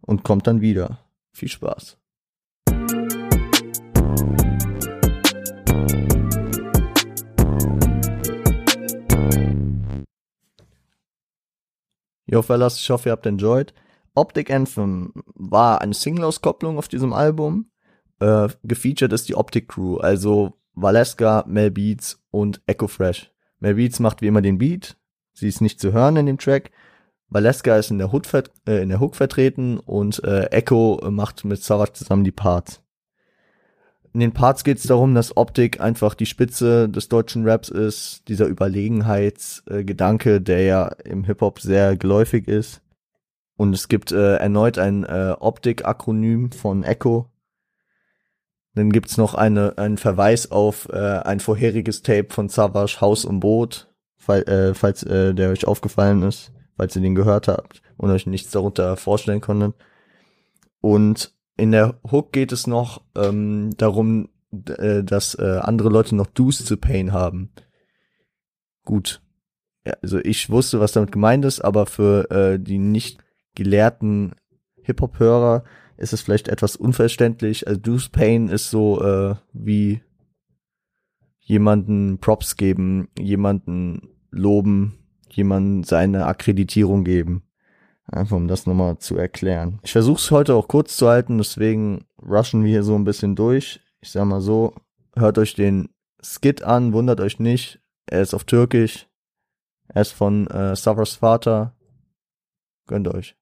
und 0.02 0.24
kommt 0.26 0.46
dann 0.46 0.60
wieder. 0.60 1.00
Viel 1.32 1.48
Spaß. 1.48 1.98
Yo 12.26 12.42
Fellas, 12.42 12.78
ich 12.78 12.90
hoffe, 12.90 13.08
ihr 13.08 13.14
habt 13.14 13.26
enjoyed. 13.26 13.74
Optic 14.16 14.52
Anthem 14.52 15.14
war 15.34 15.80
eine 15.80 15.94
Single-Auskopplung 15.94 16.78
auf 16.78 16.90
diesem 16.90 17.14
Album. 17.14 17.72
Äh, 18.20 18.50
gefeatured 18.64 19.14
ist 19.14 19.30
die 19.30 19.36
Optic 19.36 19.68
Crew, 19.68 19.98
also 19.98 20.54
Valeska, 20.74 21.44
Mel 21.48 21.72
Beats 21.72 22.24
und 22.32 22.62
Echo 22.66 22.88
Fresh. 22.88 23.32
Mel 23.60 23.76
Beats 23.76 24.00
macht 24.00 24.22
wie 24.22 24.28
immer 24.28 24.42
den 24.42 24.58
Beat. 24.58 24.98
Sie 25.34 25.48
ist 25.48 25.62
nicht 25.62 25.80
zu 25.80 25.92
hören 25.92 26.18
in 26.18 26.26
dem 26.26 26.38
Track. 26.38 26.72
Valeska 27.30 27.76
ist 27.78 27.92
in 27.92 27.98
der, 27.98 28.12
Hook, 28.12 28.24
äh, 28.68 28.82
in 28.82 28.90
der 28.90 29.00
Hook 29.00 29.16
vertreten 29.16 29.80
und 29.80 30.24
äh, 30.24 30.46
Echo 30.46 31.02
macht 31.10 31.46
mit 31.46 31.62
Savage 31.62 31.94
zusammen 31.94 32.24
die 32.24 32.32
Parts. 32.32 32.82
In 34.14 34.22
den 34.22 34.32
Parts 34.32 34.64
geht 34.64 34.78
es 34.78 34.84
darum, 34.84 35.14
dass 35.14 35.36
Optik 35.38 35.80
einfach 35.80 36.16
die 36.16 36.26
Spitze 36.26 36.90
des 36.90 37.10
deutschen 37.10 37.48
Raps 37.48 37.70
ist, 37.70 38.28
dieser 38.28 38.48
Überlegenheitsgedanke, 38.48 40.36
äh, 40.36 40.42
der 40.42 40.64
ja 40.64 40.88
im 41.04 41.24
Hip-Hop 41.26 41.60
sehr 41.60 41.98
geläufig 41.98 42.48
ist. 42.48 42.82
Und 43.58 43.74
es 43.74 43.88
gibt 43.90 44.12
äh, 44.12 44.38
erneut 44.38 44.80
ein 44.80 45.04
äh, 45.04 45.36
Optik-Akronym 45.40 46.52
von 46.52 46.84
Echo. 46.84 47.30
Dann 48.78 48.92
gibt's 48.92 49.18
noch 49.18 49.34
eine, 49.34 49.76
einen 49.80 49.98
Verweis 49.98 50.52
auf 50.52 50.88
äh, 50.90 50.98
ein 50.98 51.40
vorheriges 51.40 52.04
Tape 52.04 52.28
von 52.30 52.48
Savage, 52.48 53.02
Haus 53.02 53.26
und 53.26 53.40
Boot, 53.40 53.92
fall, 54.16 54.44
äh, 54.44 54.76
falls 54.76 55.02
äh, 55.02 55.34
der 55.34 55.50
euch 55.50 55.66
aufgefallen 55.66 56.22
ist, 56.22 56.52
falls 56.76 56.96
ihr 56.96 57.02
den 57.02 57.16
gehört 57.16 57.48
habt 57.48 57.82
und 57.98 58.12
euch 58.12 58.28
nichts 58.28 58.52
darunter 58.52 58.96
vorstellen 58.96 59.42
konntet. 59.42 59.74
Und 60.80 61.34
in 61.58 61.72
der 61.72 62.00
Hook 62.12 62.32
geht 62.32 62.52
es 62.52 62.68
noch 62.68 63.02
ähm, 63.16 63.72
darum, 63.78 64.30
äh, 64.78 65.04
dass 65.04 65.34
äh, 65.34 65.58
andere 65.60 65.90
Leute 65.90 66.16
noch 66.16 66.28
Dues 66.28 66.64
zu 66.64 66.78
Pain 66.78 67.14
haben. 67.14 67.50
Gut. 68.86 69.24
Ja, 69.88 69.94
also 70.04 70.20
ich 70.20 70.52
wusste, 70.52 70.80
was 70.80 70.92
damit 70.92 71.12
gemeint 71.12 71.46
ist, 71.46 71.62
aber 71.62 71.88
für 71.88 72.30
äh, 72.30 72.60
die 72.60 72.78
nicht 72.78 73.24
gelehrten 73.56 74.36
Hip-Hop-Hörer 74.84 75.64
ist 75.98 76.14
es 76.14 76.22
vielleicht 76.22 76.48
etwas 76.48 76.76
unverständlich. 76.76 77.68
Also 77.68 77.80
Dues 77.80 78.10
Pain 78.10 78.50
ist 78.50 78.70
so 78.70 79.02
äh, 79.04 79.36
wie 79.54 80.02
jemanden 81.40 82.20
Props 82.20 82.56
geben, 82.56 83.10
jemanden 83.18 84.10
loben, 84.32 85.00
jemanden 85.30 85.84
seine 85.84 86.26
Akkreditierung 86.26 87.04
geben. 87.04 87.44
Einfach 88.06 88.38
um 88.38 88.48
das 88.48 88.66
nochmal 88.66 89.00
zu 89.00 89.18
erklären. 89.18 89.80
Ich 89.84 89.92
versuche 89.92 90.20
es 90.20 90.32
heute 90.32 90.56
auch 90.56 90.68
kurz 90.68 90.96
zu 90.96 91.08
halten, 91.08 91.38
deswegen 91.38 92.06
rushen 92.22 92.64
wir 92.64 92.72
hier 92.72 92.84
so 92.84 92.96
ein 92.96 93.04
bisschen 93.04 93.36
durch. 93.36 93.82
Ich 94.02 94.12
sag 94.12 94.26
mal 94.26 94.40
so, 94.40 94.76
hört 95.16 95.38
euch 95.38 95.56
den 95.56 95.90
Skit 96.22 96.64
an, 96.64 96.94
wundert 96.94 97.20
euch 97.20 97.40
nicht. 97.40 97.82
Er 98.06 98.22
ist 98.22 98.34
auf 98.34 98.46
Türkisch. 98.46 99.08
Er 99.90 100.02
ist 100.02 100.12
von 100.12 100.48
äh, 100.48 100.76
Savars 100.76 101.16
Vater. 101.16 101.76
Gönnt 102.88 103.08
euch. 103.08 103.36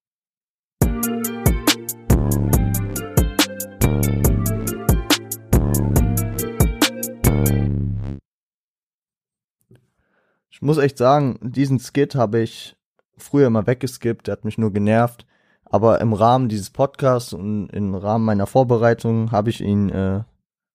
Muss 10.66 10.78
echt 10.78 10.98
sagen, 10.98 11.40
diesen 11.42 11.80
Skit 11.80 12.16
habe 12.16 12.42
ich 12.42 12.76
früher 13.18 13.48
immer 13.48 13.68
weggeskippt, 13.68 14.28
der 14.28 14.34
hat 14.34 14.46
mich 14.46 14.58
nur 14.58 14.74
genervt. 14.74 15.26
Aber 15.64 16.00
im 16.02 16.14
Rahmen 16.14 16.50
dieses 16.50 16.70
Podcasts 16.70 17.34
und 17.34 17.70
im 17.70 17.96
Rahmen 17.96 18.26
meiner 18.26 18.48
Vorbereitung 18.48 19.32
habe 19.32 19.50
ich 19.50 19.62
ihn, 19.62 19.90
äh, 19.90 20.24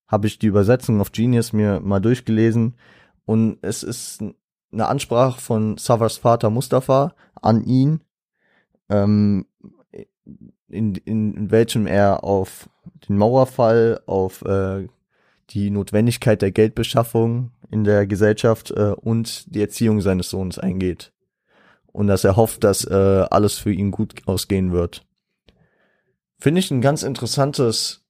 habe 0.09 0.27
ich 0.27 0.39
die 0.39 0.47
Übersetzung 0.47 1.01
auf 1.01 1.13
Genius 1.13 1.53
mir 1.53 1.81
mal 1.81 2.01
durchgelesen. 2.01 2.77
Und 3.25 3.59
es 3.63 3.83
ist 3.83 4.23
eine 4.73 4.87
Ansprache 4.87 5.41
von 5.41 5.77
Savars 5.77 6.17
Vater 6.17 6.51
Mustafa 6.51 7.15
an 7.41 7.65
ihn, 7.65 8.01
ähm, 8.89 9.47
in, 10.69 10.95
in, 10.95 11.35
in 11.35 11.51
welchem 11.51 11.87
er 11.87 12.25
auf 12.25 12.69
den 13.09 13.17
Mauerfall, 13.17 14.01
auf 14.07 14.43
äh, 14.43 14.89
die 15.51 15.71
Notwendigkeit 15.71 16.43
der 16.43 16.53
Geldbeschaffung 16.53 17.51
in 17.71 17.85
der 17.85 18.07
Gesellschaft 18.07 18.71
äh, 18.71 18.95
und 18.97 19.55
die 19.55 19.61
Erziehung 19.61 20.01
seines 20.01 20.31
Sohnes 20.31 20.59
eingeht 20.59 21.13
und 21.93 22.07
dass 22.07 22.25
er 22.25 22.37
hofft, 22.37 22.65
dass 22.65 22.85
äh, 22.85 23.27
alles 23.31 23.59
für 23.59 23.73
ihn 23.73 23.91
gut 23.91 24.27
ausgehen 24.27 24.73
wird. 24.73 25.07
Finde 26.39 26.61
ich 26.61 26.71
ein 26.71 26.81
ganz 26.81 27.03
interessantes, 27.03 28.05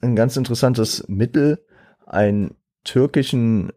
ein 0.00 0.16
ganz 0.16 0.36
interessantes 0.36 1.08
Mittel, 1.08 1.64
einen 2.06 2.56
türkischen 2.84 3.72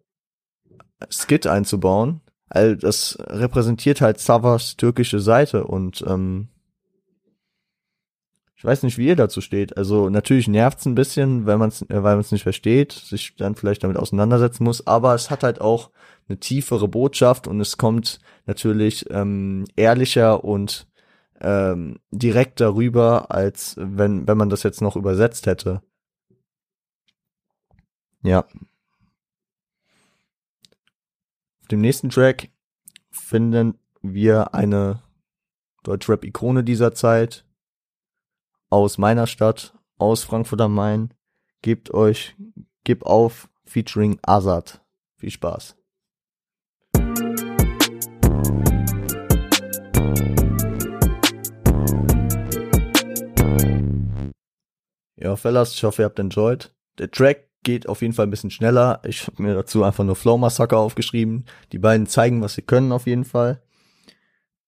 Skit 1.10 1.48
einzubauen. 1.48 2.22
All 2.50 2.78
das 2.78 3.18
repräsentiert 3.22 4.02
halt 4.02 4.20
Savas 4.20 4.76
türkische 4.78 5.20
Seite 5.20 5.66
und 5.66 6.04
ähm, 6.08 6.50
ich 8.58 8.66
weiß 8.66 8.82
nicht, 8.82 8.98
wie 8.98 9.06
ihr 9.06 9.16
dazu 9.16 9.40
steht. 9.40 9.78
Also 9.78 10.10
natürlich 10.10 10.48
nervt's 10.48 10.86
ein 10.88 10.96
bisschen, 10.96 11.46
wenn 11.46 11.60
man's, 11.60 11.84
äh, 11.84 12.04
weil 12.04 12.16
man 12.16 12.22
es 12.22 12.32
nicht 12.32 12.42
versteht, 12.42 12.92
sich 12.92 13.36
dann 13.36 13.54
vielleicht 13.56 13.84
damit 13.84 13.98
auseinandersetzen 13.98 14.64
muss. 14.64 14.86
Aber 14.88 15.14
es 15.14 15.30
hat 15.30 15.44
halt 15.44 15.62
auch 15.62 15.92
eine 16.28 16.40
tiefere 16.40 16.88
Botschaft 16.88 17.48
und 17.48 17.62
es 17.62 17.78
kommt 17.78 18.20
natürlich 18.48 19.06
ähm, 19.12 19.66
ehrlicher 19.76 20.44
und 20.44 20.88
ähm, 21.40 22.00
direkt 22.10 22.60
darüber, 22.60 23.30
als 23.30 23.76
wenn 23.78 24.28
wenn 24.28 24.38
man 24.38 24.50
das 24.50 24.64
jetzt 24.64 24.82
noch 24.82 24.96
übersetzt 24.96 25.46
hätte. 25.46 25.84
Ja. 28.24 28.40
Auf 31.62 31.68
dem 31.70 31.82
nächsten 31.82 32.10
Track 32.10 32.50
finden 33.12 33.78
wir 34.02 34.56
eine 34.56 35.04
Deutschrap-Ikone 35.84 36.64
dieser 36.64 36.94
Zeit, 36.96 37.47
aus 38.70 38.98
meiner 38.98 39.28
Stadt, 39.28 39.74
aus 39.98 40.24
Frankfurt 40.24 40.62
am 40.62 40.74
Main. 40.74 41.14
Gebt 41.62 41.94
euch, 41.94 42.36
gib 42.84 43.04
auf, 43.04 43.50
featuring 43.66 44.20
Azad. 44.22 44.82
Viel 45.16 45.32
Spaß. 45.32 45.76
Ja, 55.20 55.36
Fellas, 55.36 55.74
ich 55.74 55.84
hoffe, 55.84 56.04
ihr 56.04 56.06
habt 56.06 56.20
enjoyed. 56.20 56.76
Der 57.00 57.10
Track 57.10 57.50
geht 57.64 57.90
auf 57.90 58.02
jeden 58.02 58.14
Fall 58.14 58.28
ein 58.28 58.30
bisschen 58.30 58.52
schneller. 58.52 59.02
Ich 59.04 59.26
habe 59.26 59.42
mir 59.42 59.56
dazu 59.56 59.84
einfach 59.84 60.04
nur 60.04 60.16
Flow 60.16 60.38
Massacre 60.38 60.78
aufgeschrieben. 60.78 61.46
Die 61.72 61.80
beiden 61.80 62.06
zeigen, 62.06 62.42
was 62.42 62.54
sie 62.54 62.62
können 62.62 62.92
auf 62.92 63.08
jeden 63.08 63.26
Fall. 63.26 63.62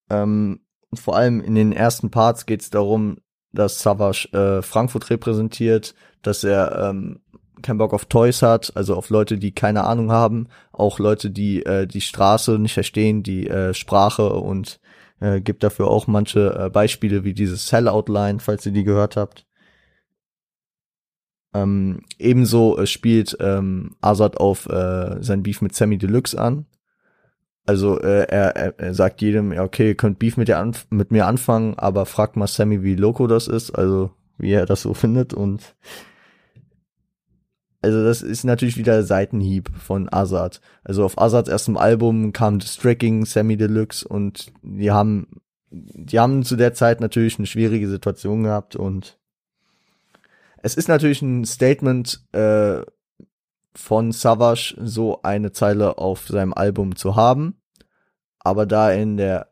Ähm, 0.09 0.65
vor 0.93 1.15
allem 1.15 1.39
in 1.39 1.53
den 1.53 1.71
ersten 1.71 2.09
Parts 2.09 2.47
geht 2.47 2.61
es 2.61 2.71
darum, 2.71 3.19
dass 3.53 3.81
Savage 3.81 4.29
äh, 4.33 4.61
Frankfurt 4.61 5.09
repräsentiert, 5.09 5.95
dass 6.21 6.43
er 6.43 6.89
ähm, 6.89 7.19
keinen 7.61 7.77
Bock 7.77 7.93
auf 7.93 8.05
Toys 8.05 8.41
hat, 8.41 8.71
also 8.75 8.95
auf 8.95 9.09
Leute, 9.09 9.37
die 9.37 9.51
keine 9.51 9.83
Ahnung 9.83 10.11
haben, 10.11 10.47
auch 10.71 10.99
Leute, 10.99 11.29
die 11.29 11.65
äh, 11.65 11.87
die 11.87 12.01
Straße 12.01 12.59
nicht 12.59 12.73
verstehen, 12.73 13.23
die 13.23 13.47
äh, 13.47 13.73
Sprache 13.73 14.33
und 14.33 14.79
äh, 15.19 15.41
gibt 15.41 15.63
dafür 15.63 15.87
auch 15.87 16.07
manche 16.07 16.53
äh, 16.57 16.69
Beispiele 16.69 17.23
wie 17.23 17.33
diese 17.33 17.57
Sellout-Line, 17.57 18.39
falls 18.39 18.65
ihr 18.65 18.71
die 18.71 18.83
gehört 18.83 19.17
habt. 19.17 19.45
Ähm, 21.53 22.03
ebenso 22.17 22.77
äh, 22.77 22.85
spielt 22.85 23.35
ähm, 23.39 23.95
Azad 24.01 24.37
auf 24.37 24.67
äh, 24.67 25.21
sein 25.21 25.43
Beef 25.43 25.61
mit 25.61 25.73
Sammy 25.75 25.97
Deluxe 25.97 26.39
an. 26.39 26.65
Also 27.69 27.99
äh, 27.99 28.23
er, 28.23 28.79
er, 28.79 28.93
sagt 28.95 29.21
jedem, 29.21 29.53
ja 29.53 29.63
okay, 29.63 29.89
ihr 29.89 29.95
könnt 29.95 30.17
Beef 30.17 30.37
mit, 30.37 30.47
dir 30.47 30.71
mit 30.89 31.11
mir 31.11 31.27
anfangen, 31.27 31.77
aber 31.77 32.07
fragt 32.07 32.35
mal 32.35 32.47
Sammy, 32.47 32.81
wie 32.81 32.95
loco 32.95 33.27
das 33.27 33.47
ist, 33.47 33.69
also 33.69 34.09
wie 34.39 34.53
er 34.53 34.65
das 34.65 34.81
so 34.81 34.93
findet 34.95 35.35
und 35.35 35.75
also 37.83 38.03
das 38.03 38.23
ist 38.23 38.43
natürlich 38.43 38.77
wieder 38.77 39.03
Seitenhieb 39.03 39.69
von 39.77 40.11
Azad. 40.11 40.61
Also 40.83 41.05
auf 41.05 41.21
Azads 41.21 41.47
erstem 41.47 41.77
Album 41.77 42.33
kam 42.33 42.57
Distracking, 42.57 43.27
Sammy 43.27 43.55
Deluxe 43.55 44.03
und 44.03 44.51
die 44.63 44.89
haben, 44.89 45.27
die 45.69 46.17
haben 46.17 46.41
zu 46.41 46.55
der 46.55 46.73
Zeit 46.73 46.99
natürlich 47.01 47.37
eine 47.37 47.45
schwierige 47.45 47.87
Situation 47.87 48.41
gehabt 48.41 48.75
und 48.77 49.19
es 50.63 50.73
ist 50.73 50.87
natürlich 50.87 51.21
ein 51.21 51.45
Statement 51.45 52.19
äh, 52.31 52.81
von 53.75 54.11
Savage, 54.11 54.75
so 54.83 55.21
eine 55.21 55.51
Zeile 55.51 55.99
auf 55.99 56.27
seinem 56.27 56.55
Album 56.55 56.95
zu 56.95 57.15
haben, 57.15 57.58
aber 58.39 58.65
da 58.65 58.91
in 58.91 59.17
der 59.17 59.51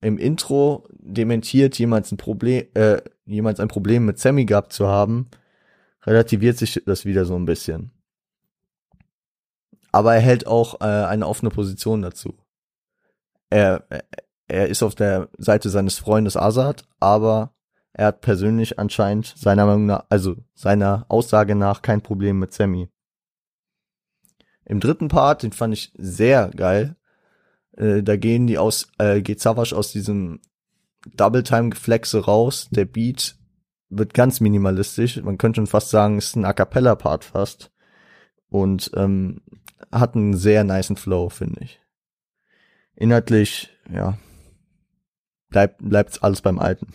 im 0.00 0.18
Intro 0.18 0.86
dementiert 0.92 1.78
jemand 1.78 2.12
ein 2.12 2.18
Problem, 2.18 2.66
äh, 2.74 3.00
jemand 3.24 3.58
ein 3.58 3.68
Problem 3.68 4.04
mit 4.04 4.18
Sammy 4.18 4.44
gehabt 4.44 4.72
zu 4.72 4.86
haben, 4.86 5.30
relativiert 6.02 6.58
sich 6.58 6.82
das 6.84 7.06
wieder 7.06 7.24
so 7.24 7.36
ein 7.36 7.46
bisschen. 7.46 7.90
Aber 9.92 10.14
er 10.14 10.20
hält 10.20 10.46
auch 10.46 10.80
äh, 10.80 10.84
eine 10.84 11.26
offene 11.26 11.50
Position 11.50 12.02
dazu. 12.02 12.34
Er, 13.48 13.86
er 14.46 14.68
ist 14.68 14.82
auf 14.82 14.94
der 14.94 15.28
Seite 15.38 15.70
seines 15.70 15.98
Freundes 15.98 16.36
Azad, 16.36 16.84
aber 17.00 17.54
er 17.94 18.08
hat 18.08 18.20
persönlich 18.20 18.78
anscheinend 18.78 19.26
seiner 19.26 19.64
Meinung 19.66 19.86
nach, 19.86 20.04
also 20.10 20.36
seiner 20.54 21.06
Aussage 21.08 21.54
nach 21.54 21.80
kein 21.80 22.02
Problem 22.02 22.40
mit 22.40 22.52
Sammy. 22.52 22.90
Im 24.66 24.80
dritten 24.80 25.08
Part, 25.08 25.44
den 25.44 25.52
fand 25.52 25.74
ich 25.74 25.92
sehr 25.96 26.50
geil. 26.50 26.96
Äh, 27.76 28.02
da 28.02 28.16
gehen 28.16 28.46
die 28.46 28.58
aus, 28.58 28.88
äh, 28.98 29.20
geht 29.22 29.40
Savage 29.40 29.76
aus 29.76 29.92
diesem 29.92 30.40
Double 31.16 31.42
Time 31.42 31.70
Geflexe 31.70 32.24
raus. 32.24 32.68
Der 32.70 32.84
Beat 32.84 33.36
wird 33.90 34.14
ganz 34.14 34.40
minimalistisch. 34.40 35.20
Man 35.22 35.38
könnte 35.38 35.58
schon 35.58 35.66
fast 35.66 35.90
sagen, 35.90 36.18
es 36.18 36.28
ist 36.28 36.36
ein 36.36 36.44
A 36.44 36.52
cappella 36.52 36.94
Part 36.94 37.24
fast. 37.24 37.70
Und 38.48 38.90
ähm, 38.94 39.40
hat 39.90 40.14
einen 40.14 40.36
sehr 40.36 40.64
niceen 40.64 40.96
Flow, 40.96 41.28
finde 41.28 41.64
ich. 41.64 41.80
Inhaltlich, 42.96 43.70
ja, 43.92 44.18
bleibt 45.48 45.78
bleibt's 45.78 46.22
alles 46.22 46.42
beim 46.42 46.58
Alten. 46.58 46.92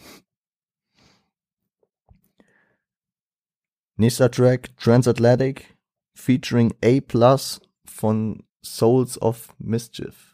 Nächster 3.98 4.32
Track, 4.32 4.78
Transatlantic, 4.78 5.78
featuring 6.14 6.74
A 6.84 7.02
Plus 7.02 7.60
von 7.86 8.44
Souls 8.64 9.22
of 9.22 9.54
Mischief. 9.60 10.29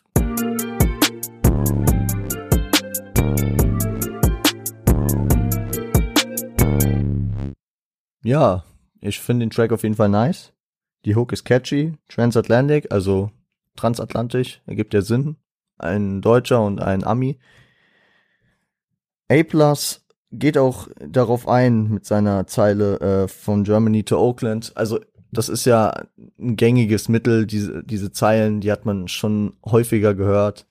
Ja, 8.25 8.63
ich 9.01 9.19
finde 9.19 9.45
den 9.45 9.51
Track 9.51 9.71
auf 9.71 9.84
jeden 9.84 9.95
Fall 9.95 10.10
nice. 10.10 10.51
Die 11.06 11.15
Hook 11.15 11.32
ist 11.32 11.45
catchy, 11.45 11.93
Transatlantic, 12.10 12.91
also 12.91 13.30
transatlantisch, 13.75 14.63
ergibt 14.65 14.95
ja 14.95 15.04
Sinn. 15.04 15.36
Ein 15.78 16.21
Deutscher 16.21 16.63
und 16.63 16.82
ein 16.82 17.04
Ami. 17.04 17.38
A 19.30 19.43
geht 20.32 20.58
auch 20.58 20.88
darauf 20.99 21.47
ein 21.47 21.89
mit 21.89 22.06
seiner 22.06 22.47
Zeile 22.47 22.99
äh, 22.99 23.28
von 23.28 23.63
Germany 23.63 24.04
to 24.04 24.17
Oakland. 24.17 24.71
Also 24.75 24.99
das 25.32 25.47
ist 25.47 25.65
ja 25.65 25.93
ein 26.39 26.56
gängiges 26.56 27.10
Mittel, 27.10 27.45
diese, 27.45 27.84
diese 27.84 28.12
Zeilen, 28.12 28.60
die 28.60 28.71
hat 28.71 28.86
man 28.86 29.08
schon 29.08 29.56
häufiger 29.63 30.15
gehört. 30.15 30.65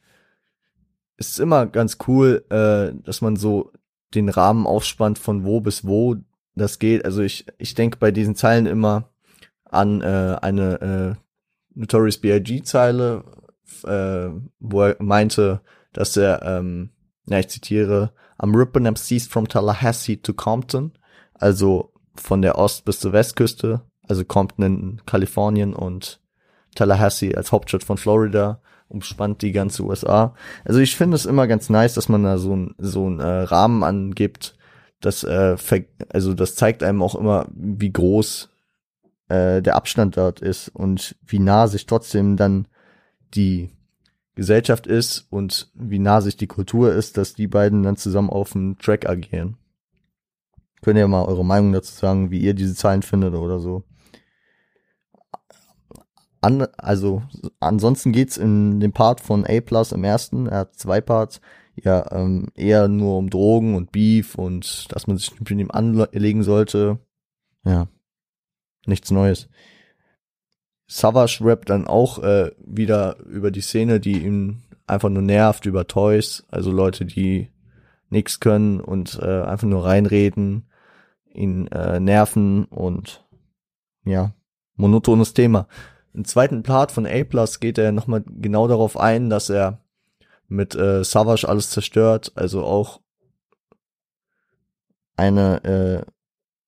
Es 1.16 1.31
ist 1.31 1.40
immer 1.40 1.66
ganz 1.66 1.98
cool, 2.09 2.44
äh, 2.50 2.94
dass 3.05 3.20
man 3.20 3.37
so 3.37 3.72
den 4.14 4.29
Rahmen 4.29 4.66
aufspannt 4.66 5.18
von 5.18 5.44
wo 5.44 5.61
bis 5.61 5.87
wo 5.87 6.16
das 6.55 6.79
geht. 6.79 7.05
Also 7.05 7.22
ich, 7.22 7.46
ich 7.59 7.74
denke 7.74 7.98
bei 7.98 8.11
diesen 8.11 8.37
Zeilen 8.37 8.66
immer 8.66 9.11
an 9.64 10.00
äh, 10.03 10.37
eine 10.40 11.16
äh, 11.16 11.20
Notorious 11.74 12.18
B.I.G. 12.18 12.62
äh, 12.64 14.31
wo 14.61 14.83
er 14.83 14.96
meinte, 15.00 15.61
dass 15.92 16.16
er, 16.16 16.42
ähm, 16.42 16.90
ja, 17.27 17.38
ich 17.38 17.48
zitiere, 17.48 18.12
am 18.38 18.55
ripping 18.55 18.87
am 18.87 18.96
seas 18.96 19.27
from 19.27 19.48
Tallahassee 19.48 20.16
to 20.16 20.33
Compton, 20.33 20.92
also 21.35 21.92
von 22.14 22.42
der 22.42 22.59
Ost- 22.59 22.85
bis 22.85 23.00
zur 23.00 23.12
Westküste, 23.12 23.83
also 24.07 24.24
Compton 24.24 24.64
in 24.64 25.03
Kalifornien 25.07 25.74
und 25.74 26.20
Tallahassee 26.74 27.35
als 27.35 27.53
Hauptstadt 27.53 27.85
von 27.85 27.96
Florida 27.96 28.61
umspannt 28.88 29.42
die 29.42 29.53
ganze 29.53 29.85
USA. 29.85 30.35
Also 30.64 30.81
ich 30.81 30.97
finde 30.97 31.16
es 31.16 31.27
immer 31.27 31.47
ganz 31.47 31.70
nice, 31.70 31.94
dass 31.94 32.09
man 32.09 32.23
da 32.23 32.38
so 32.38 32.55
ein 32.55 32.75
so 32.79 33.09
ein 33.09 33.20
äh, 33.20 33.25
Rahmen 33.25 33.83
angibt, 33.83 34.57
das, 35.05 35.23
äh, 35.23 35.57
also 36.09 36.35
das 36.35 36.55
zeigt 36.55 36.83
einem 36.83 37.03
auch 37.03 37.14
immer, 37.14 37.47
wie 37.55 37.92
groß 37.92 38.49
äh, 39.29 39.61
der 39.61 39.77
Abstand 39.77 40.16
dort 40.16 40.40
ist 40.40 40.68
und 40.68 41.16
wie 41.27 41.38
nah 41.38 41.66
sich 41.66 41.87
trotzdem 41.87 42.37
dann 42.37 42.68
die 43.35 43.70
Gesellschaft 44.35 44.87
ist 44.87 45.27
und 45.31 45.70
wie 45.75 45.99
nah 45.99 46.20
sich 46.20 46.37
die 46.37 46.47
Kultur 46.47 46.92
ist, 46.92 47.16
dass 47.18 47.35
die 47.35 47.47
beiden 47.47 47.83
dann 47.83 47.97
zusammen 47.97 48.31
auf 48.31 48.53
dem 48.53 48.79
Track 48.79 49.09
agieren. 49.09 49.57
Könnt 50.83 50.99
ihr 50.99 51.09
mal 51.09 51.25
eure 51.25 51.44
Meinung 51.44 51.73
dazu 51.73 51.92
sagen, 51.92 52.31
wie 52.31 52.40
ihr 52.40 52.55
diese 52.55 52.75
Zahlen 52.75 53.03
findet 53.03 53.35
oder 53.35 53.59
so. 53.59 53.85
An, 56.44 56.66
also 56.76 57.22
ansonsten 57.59 58.12
geht's 58.12 58.37
in 58.37 58.78
dem 58.78 58.92
Part 58.92 59.22
von 59.22 59.46
A 59.46 59.61
Plus 59.62 59.92
im 59.92 60.04
ersten, 60.04 60.46
er 60.46 60.59
hat 60.59 60.76
zwei 60.76 61.00
Parts, 61.00 61.40
ja 61.74 62.04
ähm, 62.12 62.48
eher 62.54 62.87
nur 62.88 63.16
um 63.16 63.30
Drogen 63.30 63.74
und 63.74 63.92
Beef 63.92 64.35
und 64.35 64.92
dass 64.92 65.07
man 65.07 65.16
sich 65.16 65.38
mit 65.40 65.50
ihm 65.50 65.70
anlegen 65.70 66.42
sollte. 66.42 66.98
Ja, 67.64 67.88
nichts 68.85 69.11
Neues. 69.11 69.48
Savage 70.87 71.38
rappt 71.40 71.70
dann 71.70 71.87
auch 71.87 72.18
äh, 72.18 72.50
wieder 72.59 73.16
über 73.20 73.50
die 73.50 73.62
Szene, 73.62 73.98
die 73.98 74.22
ihn 74.22 74.64
einfach 74.87 75.09
nur 75.09 75.22
nervt, 75.22 75.64
über 75.64 75.87
Toys, 75.87 76.44
also 76.50 76.70
Leute, 76.70 77.07
die 77.07 77.48
nichts 78.11 78.38
können 78.38 78.80
und 78.80 79.18
äh, 79.22 79.42
einfach 79.44 79.66
nur 79.66 79.87
reinreden, 79.87 80.68
ihn 81.33 81.68
äh, 81.68 82.00
nerven 82.00 82.66
und 82.66 83.24
ja, 84.04 84.35
monotones 84.76 85.33
Thema. 85.33 85.68
Im 86.14 86.24
zweiten 86.24 86.62
Part 86.62 86.92
von 86.92 87.07
A 87.07 87.24
Plus 87.24 87.59
geht 87.59 87.77
er 87.77 87.90
nochmal 87.90 88.22
genau 88.27 88.68
darauf 88.68 88.96
ein, 88.96 89.31
dass 89.31 89.50
er 89.50 89.81
mit 90.46 90.74
äh, 90.77 91.03
Savage 91.03 91.48
alles 91.48 91.70
zerstört, 91.70 92.33
also 92.37 92.64
auch 92.64 93.00
eine, 95.16 95.64
äh, 95.64 96.11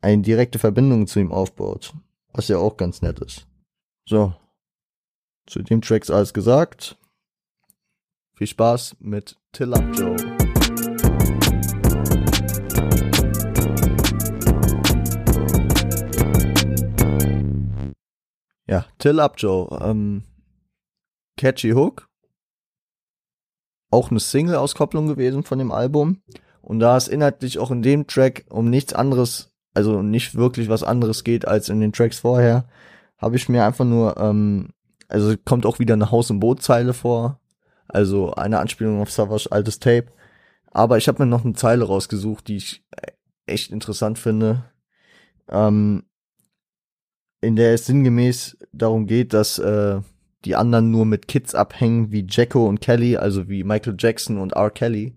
eine 0.04 0.22
direkte 0.22 0.58
Verbindung 0.58 1.06
zu 1.06 1.20
ihm 1.20 1.30
aufbaut, 1.30 1.94
was 2.32 2.48
ja 2.48 2.58
auch 2.58 2.76
ganz 2.76 3.02
nett 3.02 3.20
ist. 3.20 3.46
So, 4.04 4.34
zu 5.46 5.62
dem 5.62 5.80
Track 5.80 6.02
ist 6.02 6.10
alles 6.10 6.34
gesagt. 6.34 6.98
Viel 8.34 8.48
Spaß 8.48 8.96
mit 8.98 9.36
Till 9.52 9.72
Up 9.72 9.84
Joe. 9.96 10.35
Ja, 18.66 18.86
Till 18.98 19.20
Up 19.20 19.34
Joe. 19.36 19.78
Ähm, 19.82 20.24
catchy 21.36 21.70
Hook 21.70 22.08
auch 23.90 24.10
eine 24.10 24.20
Single-Auskopplung 24.20 25.06
gewesen 25.06 25.42
von 25.42 25.58
dem 25.58 25.72
Album. 25.72 26.22
Und 26.60 26.80
da 26.80 26.96
es 26.96 27.08
inhaltlich 27.08 27.58
auch 27.58 27.70
in 27.70 27.82
dem 27.82 28.06
Track 28.06 28.44
um 28.50 28.68
nichts 28.68 28.92
anderes, 28.92 29.52
also 29.74 30.02
nicht 30.02 30.34
wirklich 30.34 30.68
was 30.68 30.82
anderes 30.82 31.24
geht 31.24 31.46
als 31.46 31.68
in 31.68 31.80
den 31.80 31.92
Tracks 31.92 32.18
vorher, 32.18 32.68
habe 33.18 33.36
ich 33.36 33.48
mir 33.48 33.64
einfach 33.64 33.84
nur, 33.84 34.16
ähm, 34.18 34.70
also 35.08 35.34
kommt 35.44 35.64
auch 35.64 35.78
wieder 35.78 35.94
eine 35.94 36.10
Haus- 36.10 36.30
und 36.30 36.40
Boot-Zeile 36.40 36.92
vor. 36.92 37.40
Also 37.88 38.34
eine 38.34 38.58
Anspielung 38.58 39.00
auf 39.00 39.12
Savage 39.12 39.48
altes 39.50 39.78
Tape. 39.78 40.06
Aber 40.72 40.98
ich 40.98 41.06
habe 41.06 41.22
mir 41.22 41.30
noch 41.30 41.44
eine 41.44 41.54
Zeile 41.54 41.84
rausgesucht, 41.84 42.48
die 42.48 42.56
ich 42.56 42.84
echt 43.46 43.70
interessant 43.70 44.18
finde. 44.18 44.64
Ähm, 45.48 46.02
in 47.40 47.56
der 47.56 47.74
es 47.74 47.86
sinngemäß 47.86 48.56
darum 48.72 49.06
geht, 49.06 49.32
dass 49.32 49.58
äh, 49.58 50.00
die 50.44 50.56
anderen 50.56 50.90
nur 50.90 51.04
mit 51.04 51.28
Kids 51.28 51.54
abhängen 51.54 52.12
wie 52.12 52.26
Jacko 52.28 52.66
und 52.66 52.80
Kelly, 52.80 53.16
also 53.16 53.48
wie 53.48 53.64
Michael 53.64 53.96
Jackson 53.98 54.38
und 54.38 54.52
R. 54.52 54.70
Kelly. 54.70 55.14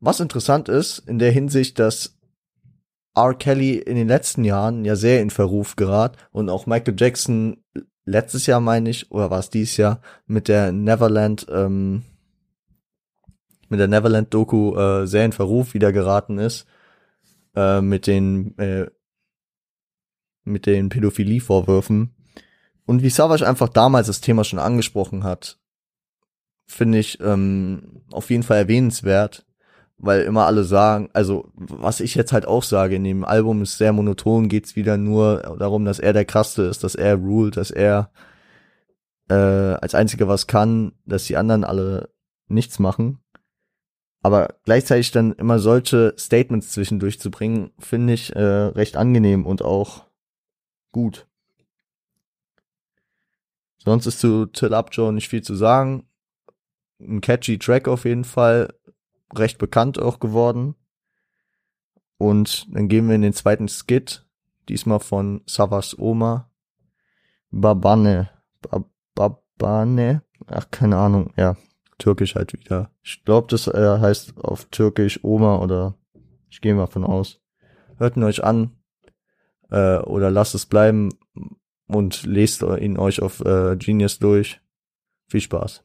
Was 0.00 0.20
interessant 0.20 0.68
ist, 0.68 0.98
in 1.00 1.18
der 1.18 1.30
Hinsicht, 1.30 1.78
dass 1.78 2.18
R. 3.14 3.34
Kelly 3.34 3.74
in 3.76 3.96
den 3.96 4.08
letzten 4.08 4.44
Jahren 4.44 4.84
ja 4.84 4.96
sehr 4.96 5.20
in 5.20 5.30
Verruf 5.30 5.76
gerat 5.76 6.16
und 6.32 6.48
auch 6.50 6.66
Michael 6.66 6.94
Jackson 6.98 7.58
letztes 8.04 8.46
Jahr 8.46 8.60
meine 8.60 8.90
ich, 8.90 9.10
oder 9.10 9.30
war 9.30 9.38
es 9.38 9.50
dieses 9.50 9.76
Jahr, 9.76 10.00
mit 10.26 10.48
der 10.48 10.72
Neverland, 10.72 11.46
ähm, 11.50 12.02
mit 13.68 13.80
der 13.80 13.88
Neverland-Doku 13.88 14.76
äh, 14.76 15.06
sehr 15.06 15.24
in 15.24 15.32
Verruf 15.32 15.74
wieder 15.74 15.92
geraten 15.92 16.38
ist, 16.38 16.66
äh, 17.54 17.80
mit 17.80 18.06
den, 18.06 18.56
äh, 18.58 18.86
mit 20.44 20.66
den 20.66 20.88
Pädophilie-Vorwürfen. 20.88 22.14
Und 22.86 23.02
wie 23.02 23.10
Savage 23.10 23.46
einfach 23.46 23.68
damals 23.68 24.06
das 24.06 24.20
Thema 24.20 24.44
schon 24.44 24.58
angesprochen 24.58 25.24
hat, 25.24 25.58
finde 26.66 26.98
ich 26.98 27.18
ähm, 27.20 28.02
auf 28.10 28.30
jeden 28.30 28.42
Fall 28.42 28.58
erwähnenswert, 28.58 29.46
weil 29.96 30.22
immer 30.22 30.46
alle 30.46 30.64
sagen, 30.64 31.08
also 31.12 31.50
was 31.54 32.00
ich 32.00 32.14
jetzt 32.14 32.32
halt 32.32 32.46
auch 32.46 32.62
sage, 32.62 32.96
in 32.96 33.04
dem 33.04 33.24
Album 33.24 33.62
ist 33.62 33.78
sehr 33.78 33.92
monoton, 33.92 34.48
geht's 34.48 34.76
wieder 34.76 34.96
nur 34.96 35.56
darum, 35.58 35.84
dass 35.84 35.98
er 35.98 36.12
der 36.12 36.24
Krasse 36.24 36.66
ist, 36.66 36.84
dass 36.84 36.94
er 36.94 37.14
ruled, 37.16 37.56
dass 37.56 37.70
er 37.70 38.10
äh, 39.28 39.34
als 39.34 39.94
einziger 39.94 40.28
was 40.28 40.46
kann, 40.46 40.92
dass 41.06 41.24
die 41.24 41.36
anderen 41.36 41.64
alle 41.64 42.10
nichts 42.48 42.78
machen. 42.78 43.20
Aber 44.22 44.54
gleichzeitig 44.64 45.10
dann 45.10 45.32
immer 45.34 45.58
solche 45.58 46.14
Statements 46.18 46.70
zwischendurch 46.70 47.20
zu 47.20 47.30
bringen, 47.30 47.72
finde 47.78 48.14
ich 48.14 48.34
äh, 48.34 48.40
recht 48.40 48.96
angenehm 48.96 49.44
und 49.44 49.62
auch 49.62 50.06
gut. 50.94 51.26
Sonst 53.78 54.06
ist 54.06 54.20
zu 54.20 54.46
Till 54.46 54.72
Upjoe 54.72 55.12
nicht 55.12 55.28
viel 55.28 55.42
zu 55.42 55.54
sagen. 55.54 56.08
Ein 57.00 57.20
catchy 57.20 57.58
Track 57.58 57.86
auf 57.88 58.06
jeden 58.06 58.24
Fall, 58.24 58.72
recht 59.34 59.58
bekannt 59.58 59.98
auch 59.98 60.20
geworden. 60.20 60.76
Und 62.16 62.72
dann 62.72 62.88
gehen 62.88 63.08
wir 63.08 63.16
in 63.16 63.22
den 63.22 63.34
zweiten 63.34 63.68
Skit, 63.68 64.24
diesmal 64.68 65.00
von 65.00 65.42
Savas 65.46 65.98
Oma. 65.98 66.50
Babane. 67.50 68.30
Babane? 69.14 70.22
Ach, 70.46 70.70
keine 70.70 70.96
Ahnung, 70.96 71.34
ja. 71.36 71.56
Türkisch 71.98 72.36
halt 72.36 72.52
wieder. 72.52 72.90
Ich 73.02 73.24
glaube, 73.24 73.48
das 73.50 73.66
äh, 73.66 73.98
heißt 74.00 74.38
auf 74.38 74.66
Türkisch 74.66 75.22
Oma 75.22 75.58
oder 75.58 75.94
ich 76.48 76.60
gehe 76.60 76.74
mal 76.74 76.86
von 76.86 77.04
aus. 77.04 77.40
Hört 77.98 78.16
ihn 78.16 78.24
euch 78.24 78.42
an 78.42 78.76
äh, 79.70 79.98
oder 79.98 80.30
lasst 80.30 80.54
es 80.54 80.66
bleiben 80.66 81.10
und 81.86 82.24
lest 82.24 82.62
ihn 82.62 82.98
euch 82.98 83.20
auf 83.22 83.40
äh, 83.40 83.76
Genius 83.76 84.18
durch. 84.18 84.60
Viel 85.28 85.40
Spaß. 85.40 85.84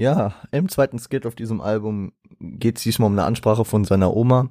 Ja, 0.00 0.34
im 0.50 0.70
zweiten 0.70 0.98
Skit 0.98 1.26
auf 1.26 1.34
diesem 1.34 1.60
Album 1.60 2.12
geht 2.38 2.78
es 2.78 2.84
diesmal 2.84 3.08
um 3.08 3.12
eine 3.12 3.24
Ansprache 3.24 3.66
von 3.66 3.84
seiner 3.84 4.16
Oma. 4.16 4.48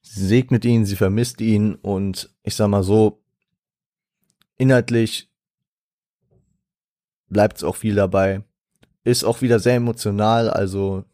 Sie 0.00 0.26
segnet 0.26 0.64
ihn, 0.64 0.84
sie 0.84 0.96
vermisst 0.96 1.40
ihn 1.40 1.76
und 1.76 2.34
ich 2.42 2.56
sag 2.56 2.66
mal 2.66 2.82
so, 2.82 3.22
inhaltlich 4.56 5.30
bleibt 7.28 7.58
es 7.58 7.62
auch 7.62 7.76
viel 7.76 7.94
dabei. 7.94 8.42
Ist 9.04 9.24
auch 9.24 9.40
wieder 9.40 9.58
sehr 9.58 9.76
emotional, 9.76 10.50
also 10.50 11.04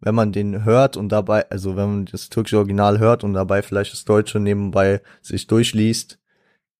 wenn 0.00 0.14
man 0.14 0.32
den 0.32 0.64
hört 0.64 0.96
und 0.96 1.08
dabei, 1.10 1.48
also 1.50 1.76
wenn 1.76 1.88
man 1.88 2.04
das 2.06 2.28
türkische 2.28 2.58
Original 2.58 2.98
hört 2.98 3.24
und 3.24 3.34
dabei 3.34 3.62
vielleicht 3.62 3.92
das 3.92 4.04
Deutsche 4.04 4.38
nebenbei 4.38 5.00
sich 5.22 5.46
durchliest, 5.46 6.18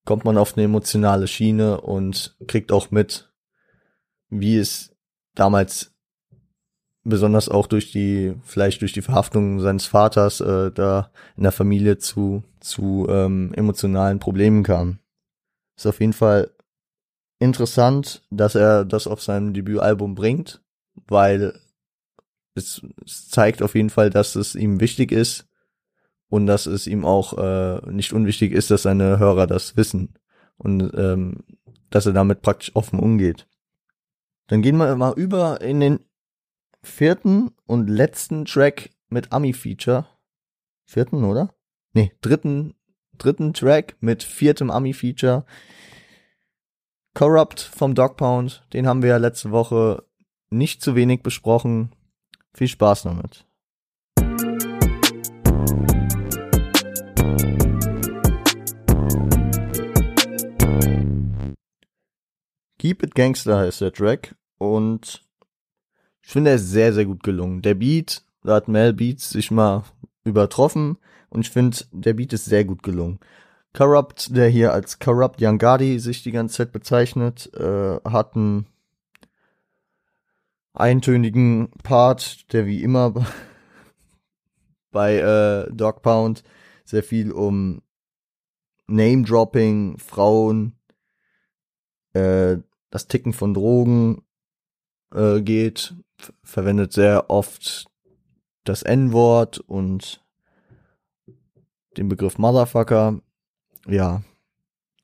kommt 0.05 0.25
man 0.25 0.37
auf 0.37 0.55
eine 0.55 0.65
emotionale 0.65 1.27
Schiene 1.27 1.81
und 1.81 2.37
kriegt 2.47 2.71
auch 2.71 2.91
mit, 2.91 3.31
wie 4.29 4.57
es 4.57 4.95
damals 5.33 5.95
besonders 7.03 7.49
auch 7.49 7.67
durch 7.67 7.91
die, 7.91 8.35
vielleicht 8.43 8.81
durch 8.81 8.93
die 8.93 9.01
Verhaftung 9.01 9.59
seines 9.59 9.85
Vaters 9.85 10.41
äh, 10.41 10.71
da 10.71 11.11
in 11.37 11.43
der 11.43 11.51
Familie 11.51 11.97
zu, 11.97 12.43
zu 12.59 13.07
ähm, 13.09 13.53
emotionalen 13.53 14.19
Problemen 14.19 14.63
kam. 14.63 14.99
Ist 15.77 15.87
auf 15.87 15.99
jeden 15.99 16.13
Fall 16.13 16.51
interessant, 17.39 18.23
dass 18.29 18.55
er 18.55 18.85
das 18.85 19.07
auf 19.07 19.21
seinem 19.21 19.53
Debütalbum 19.53 20.15
bringt, 20.15 20.61
weil 21.07 21.59
es, 22.55 22.81
es 23.05 23.29
zeigt 23.29 23.61
auf 23.61 23.75
jeden 23.75 23.89
Fall, 23.89 24.09
dass 24.09 24.35
es 24.35 24.55
ihm 24.55 24.79
wichtig 24.79 25.11
ist 25.11 25.47
und 26.29 26.47
dass 26.47 26.65
es 26.65 26.87
ihm 26.87 27.05
auch 27.05 27.37
äh, 27.37 27.91
nicht 27.91 28.13
unwichtig 28.13 28.53
ist, 28.53 28.71
dass 28.71 28.83
seine 28.83 29.19
Hörer 29.19 29.47
das 29.47 29.77
wissen 29.77 30.13
und 30.57 30.93
ähm, 30.95 31.43
dass 31.89 32.05
er 32.05 32.13
damit 32.13 32.41
praktisch 32.41 32.75
offen 32.75 32.99
umgeht. 32.99 33.47
Dann 34.47 34.61
gehen 34.61 34.77
wir 34.77 34.95
mal 34.95 35.13
über 35.15 35.61
in 35.61 35.79
den 35.79 35.99
vierten 36.83 37.51
und 37.65 37.89
letzten 37.89 38.45
Track 38.45 38.91
mit 39.09 39.31
Ami-Feature. 39.31 40.05
Vierten, 40.85 41.23
oder? 41.23 41.53
Nee, 41.93 42.11
dritten, 42.21 42.75
dritten 43.17 43.53
Track 43.53 43.95
mit 44.01 44.23
viertem 44.23 44.69
Ami-Feature. 44.69 45.45
Corrupt 47.15 47.61
vom 47.61 47.95
Dog 47.95 48.17
Pound, 48.17 48.67
den 48.73 48.87
haben 48.87 49.01
wir 49.01 49.11
ja 49.11 49.17
letzte 49.17 49.51
Woche 49.51 50.03
nicht 50.49 50.81
zu 50.81 50.95
wenig 50.95 51.23
besprochen. 51.23 51.93
Viel 52.53 52.67
Spaß 52.67 53.03
damit. 53.03 53.45
Keep 62.79 63.03
It 63.03 63.15
Gangster 63.15 63.59
heißt 63.59 63.79
der 63.79 63.93
Track 63.93 64.35
und 64.57 65.23
ich 66.21 66.31
finde 66.31 66.49
er 66.49 66.57
ist 66.57 66.69
sehr, 66.69 66.93
sehr 66.93 67.05
gut 67.05 67.23
gelungen. 67.23 67.61
Der 67.61 67.75
Beat, 67.75 68.23
da 68.43 68.55
hat 68.55 68.67
Mel 68.67 68.91
Beats 68.91 69.29
sich 69.29 69.51
mal 69.51 69.85
übertroffen 70.25 70.97
und 71.29 71.45
ich 71.45 71.49
finde, 71.49 71.77
der 71.93 72.13
Beat 72.13 72.33
ist 72.33 72.43
sehr 72.43 72.65
gut 72.65 72.83
gelungen. 72.83 73.21
Corrupt, 73.75 74.35
der 74.35 74.47
hier 74.47 74.71
als 74.71 74.99
Corrupt 74.99 75.41
Young 75.41 75.57
Guardi 75.57 75.99
sich 75.99 76.23
die 76.23 76.31
ganze 76.31 76.55
Zeit 76.55 76.71
bezeichnet, 76.71 77.53
äh, 77.55 77.99
hat 78.05 78.35
einen 78.35 78.67
eintönigen 80.73 81.71
Part, 81.83 82.53
der 82.53 82.65
wie 82.67 82.81
immer 82.81 83.13
bei 84.91 85.17
äh, 85.17 85.69
Dog 85.73 86.01
Pound 86.01 86.43
sehr 86.85 87.03
viel 87.03 87.33
um 87.33 87.81
Name-Dropping, 88.87 89.97
Frauen, 89.97 90.79
äh, 92.13 92.57
das 92.91 93.07
Ticken 93.07 93.33
von 93.33 93.53
Drogen 93.53 94.21
äh, 95.13 95.41
geht, 95.41 95.95
verwendet 96.43 96.93
sehr 96.93 97.29
oft 97.29 97.87
das 98.63 98.83
N-Wort 98.83 99.59
und 99.59 100.23
den 101.97 102.07
Begriff 102.07 102.37
Motherfucker. 102.37 103.19
Ja. 103.87 104.23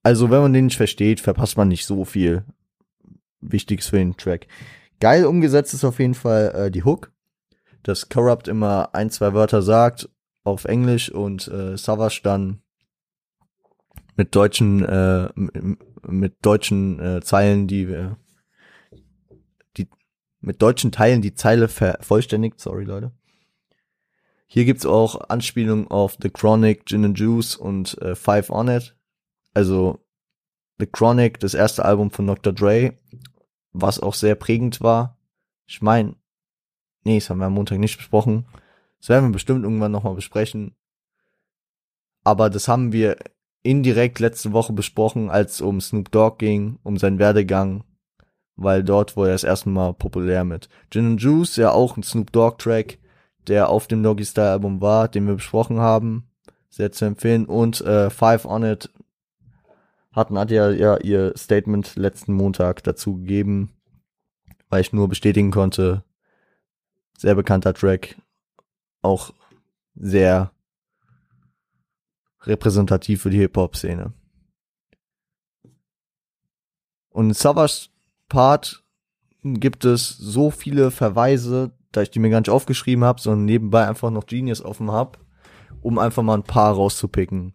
Also, 0.03 0.29
wenn 0.29 0.41
man 0.41 0.53
den 0.53 0.65
nicht 0.65 0.77
versteht, 0.77 1.19
verpasst 1.19 1.57
man 1.57 1.67
nicht 1.67 1.85
so 1.85 2.05
viel 2.05 2.43
Wichtiges 3.39 3.87
für 3.87 3.97
den 3.97 4.17
Track. 4.17 4.47
Geil 4.99 5.25
umgesetzt 5.25 5.73
ist 5.73 5.83
auf 5.83 5.99
jeden 5.99 6.13
Fall 6.13 6.51
äh, 6.55 6.71
die 6.71 6.83
Hook, 6.83 7.11
dass 7.83 8.09
Corrupt 8.09 8.47
immer 8.47 8.93
ein, 8.93 9.09
zwei 9.09 9.33
Wörter 9.33 9.61
sagt 9.61 10.09
auf 10.43 10.65
Englisch 10.65 11.11
und 11.11 11.47
äh, 11.47 11.77
Savage 11.77 12.21
dann 12.23 12.61
mit 14.15 14.35
deutschen 14.35 14.83
äh, 14.83 15.29
mit 16.07 16.35
deutschen 16.41 16.99
äh, 16.99 17.21
Zeilen, 17.21 17.67
die 17.67 17.87
wir 17.87 18.17
die 19.77 19.87
mit 20.39 20.61
deutschen 20.61 20.91
Teilen 20.91 21.21
die 21.21 21.33
Zeile 21.33 21.67
vervollständigt. 21.67 22.59
Sorry 22.59 22.83
Leute. 22.83 23.11
Hier 24.53 24.65
gibt's 24.65 24.85
auch 24.85 25.29
Anspielungen 25.29 25.87
auf 25.87 26.17
The 26.21 26.29
Chronic, 26.29 26.85
Gin 26.85 27.05
and 27.05 27.17
Juice 27.17 27.55
und 27.55 27.97
äh, 28.01 28.15
Five 28.15 28.49
on 28.49 28.67
It. 28.67 28.97
Also 29.53 29.99
The 30.77 30.87
Chronic, 30.87 31.39
das 31.39 31.53
erste 31.53 31.85
Album 31.85 32.11
von 32.11 32.27
Dr. 32.27 32.51
Dre, 32.51 32.99
was 33.71 34.01
auch 34.01 34.13
sehr 34.13 34.35
prägend 34.35 34.81
war. 34.81 35.17
Ich 35.67 35.81
meine, 35.81 36.17
nee, 37.05 37.17
das 37.17 37.29
haben 37.29 37.37
wir 37.39 37.45
am 37.45 37.53
Montag 37.53 37.79
nicht 37.79 37.95
besprochen. 37.95 38.45
Das 38.99 39.07
werden 39.07 39.29
wir 39.29 39.31
bestimmt 39.31 39.63
irgendwann 39.63 39.93
nochmal 39.93 40.15
besprechen. 40.15 40.75
Aber 42.25 42.49
das 42.49 42.67
haben 42.67 42.91
wir 42.91 43.19
indirekt 43.63 44.19
letzte 44.19 44.51
Woche 44.51 44.73
besprochen, 44.73 45.29
als 45.29 45.53
es 45.53 45.61
um 45.61 45.79
Snoop 45.79 46.11
Dogg 46.11 46.39
ging, 46.39 46.77
um 46.83 46.97
seinen 46.97 47.19
Werdegang, 47.19 47.85
weil 48.57 48.83
dort 48.83 49.15
wurde 49.15 49.29
er 49.29 49.35
das 49.35 49.45
erste 49.45 49.69
Mal 49.69 49.93
populär 49.93 50.43
mit. 50.43 50.67
Gin 50.89 51.05
and 51.05 51.21
Juice, 51.21 51.55
ja 51.55 51.71
auch 51.71 51.95
ein 51.95 52.03
Snoop 52.03 52.33
Dogg 52.33 52.57
Track, 52.57 52.97
der 53.47 53.69
auf 53.69 53.87
dem 53.87 54.03
Doggy 54.03 54.25
Style 54.25 54.51
Album 54.51 54.81
war, 54.81 55.07
den 55.07 55.27
wir 55.27 55.35
besprochen 55.35 55.79
haben, 55.79 56.29
sehr 56.69 56.91
zu 56.91 57.05
empfehlen 57.05 57.45
und 57.45 57.81
äh, 57.81 58.09
Five 58.09 58.45
on 58.45 58.63
It 58.63 58.89
hatten 60.11 60.37
hat 60.37 60.51
ja, 60.51 60.69
ja 60.69 60.97
ihr 60.97 61.33
Statement 61.37 61.95
letzten 61.95 62.33
Montag 62.33 62.83
dazu 62.83 63.17
gegeben, 63.17 63.71
weil 64.69 64.81
ich 64.81 64.93
nur 64.93 65.07
bestätigen 65.07 65.51
konnte, 65.51 66.03
sehr 67.17 67.35
bekannter 67.35 67.73
Track, 67.73 68.17
auch 69.01 69.33
sehr 69.95 70.51
repräsentativ 72.41 73.21
für 73.21 73.29
die 73.29 73.37
Hip-Hop-Szene. 73.39 74.13
Und 77.09 77.27
in 77.27 77.33
Savage 77.33 77.89
Part 78.29 78.83
gibt 79.43 79.85
es 79.85 80.09
so 80.09 80.49
viele 80.49 80.91
Verweise, 80.91 81.71
da 81.91 82.01
ich 82.01 82.11
die 82.11 82.19
mir 82.19 82.29
gar 82.29 82.39
nicht 82.39 82.49
aufgeschrieben 82.49 83.03
habe, 83.03 83.21
sondern 83.21 83.45
nebenbei 83.45 83.87
einfach 83.87 84.11
noch 84.11 84.25
Genius 84.25 84.63
offen 84.63 84.91
hab, 84.91 85.19
um 85.81 85.99
einfach 85.99 86.23
mal 86.23 86.35
ein 86.35 86.43
paar 86.43 86.73
rauszupicken. 86.73 87.53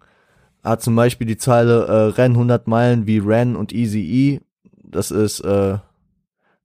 Hat 0.62 0.83
zum 0.83 0.96
Beispiel 0.96 1.27
die 1.27 1.37
Zeile 1.37 1.87
äh, 1.87 2.20
Renn 2.20 2.33
100 2.33 2.66
Meilen 2.66 3.07
wie 3.07 3.18
Ren 3.18 3.57
und 3.57 3.72
Easy 3.72 4.01
E. 4.01 4.40
Das 4.83 5.11
ist 5.11 5.40
äh, 5.40 5.79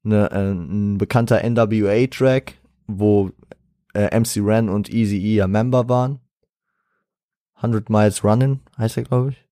ne, 0.04 0.32
äh, 0.32 0.52
ein 0.52 0.98
bekannter 0.98 1.48
NWA-Track, 1.48 2.56
wo 2.88 3.32
äh, 3.94 4.18
MC 4.20 4.38
Ren 4.38 4.70
und 4.70 4.90
Easy 4.90 5.18
E 5.18 5.36
ja 5.36 5.48
Member 5.48 5.88
waren. 5.88 6.20
100 7.56 7.90
Miles 7.90 8.24
Running 8.24 8.60
heißt 8.78 8.98
er, 8.98 9.04
glaube 9.04 9.30
ich. 9.30 9.46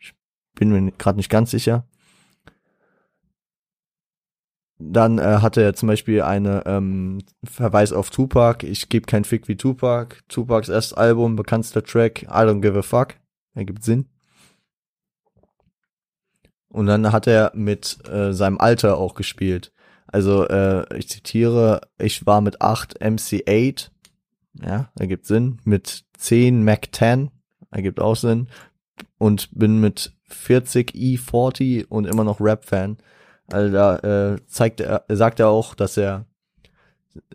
Ich 0.00 0.14
bin 0.54 0.70
mir 0.70 0.90
gerade 0.92 1.16
nicht 1.16 1.30
ganz 1.30 1.52
sicher. 1.52 1.86
Dann 4.78 5.18
äh, 5.18 5.38
hatte 5.40 5.62
er 5.62 5.74
zum 5.74 5.86
Beispiel 5.88 6.22
eine 6.22 6.62
ähm, 6.66 7.18
Verweis 7.44 7.92
auf 7.92 8.10
Tupac. 8.10 8.66
Ich 8.66 8.88
gebe 8.88 9.06
kein 9.06 9.24
Fick 9.24 9.48
wie 9.48 9.56
Tupac. 9.56 10.16
Tupacs 10.28 10.68
erstes 10.68 10.96
Album, 10.96 11.34
bekanntester 11.34 11.82
Track, 11.82 12.24
I 12.24 12.44
don't 12.44 12.60
give 12.60 12.78
a 12.78 12.82
fuck. 12.82 13.14
Ergibt 13.54 13.84
Sinn. 13.84 14.06
Und 16.68 16.86
dann 16.86 17.10
hat 17.10 17.26
er 17.26 17.52
mit 17.54 17.98
äh, 18.06 18.34
seinem 18.34 18.58
Alter 18.58 18.98
auch 18.98 19.14
gespielt. 19.14 19.72
Also 20.08 20.46
äh, 20.46 20.98
ich 20.98 21.08
zitiere, 21.08 21.80
ich 21.98 22.26
war 22.26 22.42
mit 22.42 22.60
8 22.60 23.00
MC8, 23.00 23.90
ja, 24.62 24.90
ergibt 24.98 25.26
Sinn, 25.26 25.58
mit 25.64 26.04
10 26.18 26.64
Mac 26.64 26.88
10, 26.92 27.30
ergibt 27.70 28.00
auch 28.00 28.14
Sinn, 28.14 28.48
und 29.18 29.48
bin 29.52 29.80
mit 29.80 30.12
40 30.28 30.92
E40 30.92 31.86
und 31.88 32.06
immer 32.06 32.24
noch 32.24 32.40
Rap-Fan. 32.40 32.98
Also 33.50 33.72
da 33.72 33.96
äh, 33.98 34.46
zeigt 34.46 34.80
er, 34.80 35.04
sagt 35.08 35.40
er 35.40 35.48
auch, 35.48 35.74
dass 35.74 35.96
er 35.96 36.26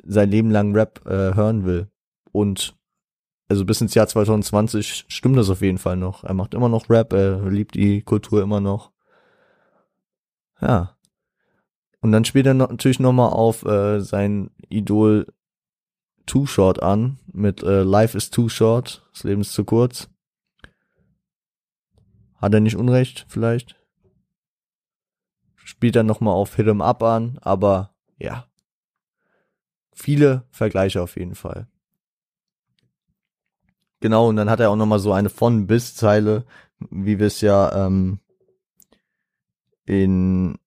sein 0.03 0.29
Leben 0.29 0.51
lang 0.51 0.75
Rap 0.75 1.05
äh, 1.05 1.33
hören 1.35 1.65
will. 1.65 1.89
Und 2.31 2.75
also 3.47 3.65
bis 3.65 3.81
ins 3.81 3.93
Jahr 3.93 4.07
2020 4.07 5.05
stimmt 5.07 5.37
das 5.37 5.49
auf 5.49 5.61
jeden 5.61 5.77
Fall 5.77 5.97
noch. 5.97 6.23
Er 6.23 6.33
macht 6.33 6.53
immer 6.53 6.69
noch 6.69 6.89
Rap, 6.89 7.13
er 7.13 7.49
liebt 7.49 7.75
die 7.75 8.01
Kultur 8.01 8.41
immer 8.41 8.61
noch. 8.61 8.91
Ja. 10.61 10.95
Und 12.01 12.11
dann 12.11 12.25
spielt 12.25 12.45
er 12.45 12.53
noch, 12.53 12.69
natürlich 12.69 12.99
nochmal 12.99 13.31
auf 13.31 13.65
äh, 13.65 13.99
sein 13.99 14.51
Idol 14.69 15.27
Too 16.25 16.45
Short 16.45 16.81
an 16.81 17.19
mit 17.33 17.63
äh, 17.63 17.83
Life 17.83 18.15
is 18.15 18.29
too 18.29 18.49
short, 18.49 19.05
das 19.13 19.23
Leben 19.23 19.41
ist 19.41 19.53
zu 19.53 19.65
kurz. 19.65 20.09
Hat 22.35 22.53
er 22.53 22.59
nicht 22.59 22.75
Unrecht, 22.75 23.25
vielleicht? 23.27 23.75
Spielt 25.71 25.95
er 25.95 26.03
nochmal 26.03 26.33
auf 26.33 26.57
Hit 26.57 26.67
'em 26.67 26.81
Up 26.81 27.01
an, 27.01 27.39
aber 27.39 27.95
ja. 28.17 28.45
Viele 29.93 30.43
Vergleiche 30.51 31.01
auf 31.01 31.15
jeden 31.15 31.33
Fall. 31.33 31.69
Genau, 34.01 34.27
und 34.27 34.35
dann 34.35 34.49
hat 34.49 34.59
er 34.59 34.69
auch 34.69 34.75
nochmal 34.75 34.99
so 34.99 35.13
eine 35.13 35.29
von 35.29 35.67
bis 35.67 35.95
Zeile, 35.95 36.43
wie 36.89 37.19
wir 37.19 37.27
es 37.27 37.39
ja 37.39 37.85
ähm, 37.85 38.19
in 39.85 40.57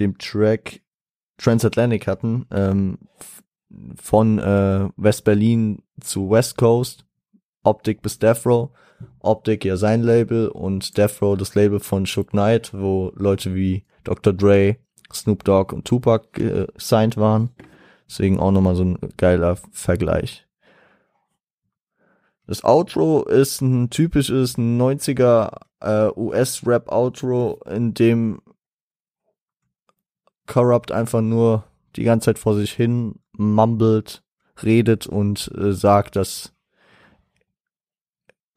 dem 0.00 0.18
Track 0.18 0.80
Transatlantic 1.38 2.08
hatten, 2.08 2.46
ähm, 2.50 2.98
von 3.94 4.40
äh, 4.40 4.88
West-Berlin 4.96 5.84
zu 6.00 6.30
West 6.30 6.56
Coast, 6.56 7.06
Optik 7.62 8.02
bis 8.02 8.18
Death 8.18 8.44
Row. 8.44 8.70
Optik 9.20 9.64
ja 9.64 9.76
sein 9.76 10.02
Label 10.02 10.48
und 10.48 10.96
Death 10.96 11.20
Row 11.20 11.36
das 11.36 11.54
Label 11.54 11.80
von 11.80 12.06
Shook 12.06 12.30
Knight, 12.30 12.72
wo 12.72 13.12
Leute 13.16 13.54
wie 13.54 13.84
Dr. 14.04 14.32
Dre, 14.32 14.76
Snoop 15.12 15.44
Dogg 15.44 15.74
und 15.74 15.84
Tupac 15.84 16.40
äh, 16.40 16.66
signed 16.76 17.16
waren. 17.16 17.50
Deswegen 18.08 18.38
auch 18.38 18.52
nochmal 18.52 18.76
so 18.76 18.84
ein 18.84 18.98
geiler 19.16 19.56
Vergleich. 19.72 20.46
Das 22.46 22.62
Outro 22.62 23.24
ist 23.24 23.60
ein 23.60 23.90
typisches 23.90 24.56
90er 24.56 25.58
äh, 25.80 26.10
US-Rap-Outro, 26.16 27.60
in 27.68 27.92
dem 27.92 28.40
Corrupt 30.46 30.92
einfach 30.92 31.22
nur 31.22 31.64
die 31.96 32.04
ganze 32.04 32.26
Zeit 32.26 32.38
vor 32.38 32.54
sich 32.54 32.72
hin 32.72 33.16
mumbelt, 33.32 34.22
redet 34.62 35.08
und 35.08 35.50
äh, 35.58 35.72
sagt, 35.72 36.14
dass 36.14 36.52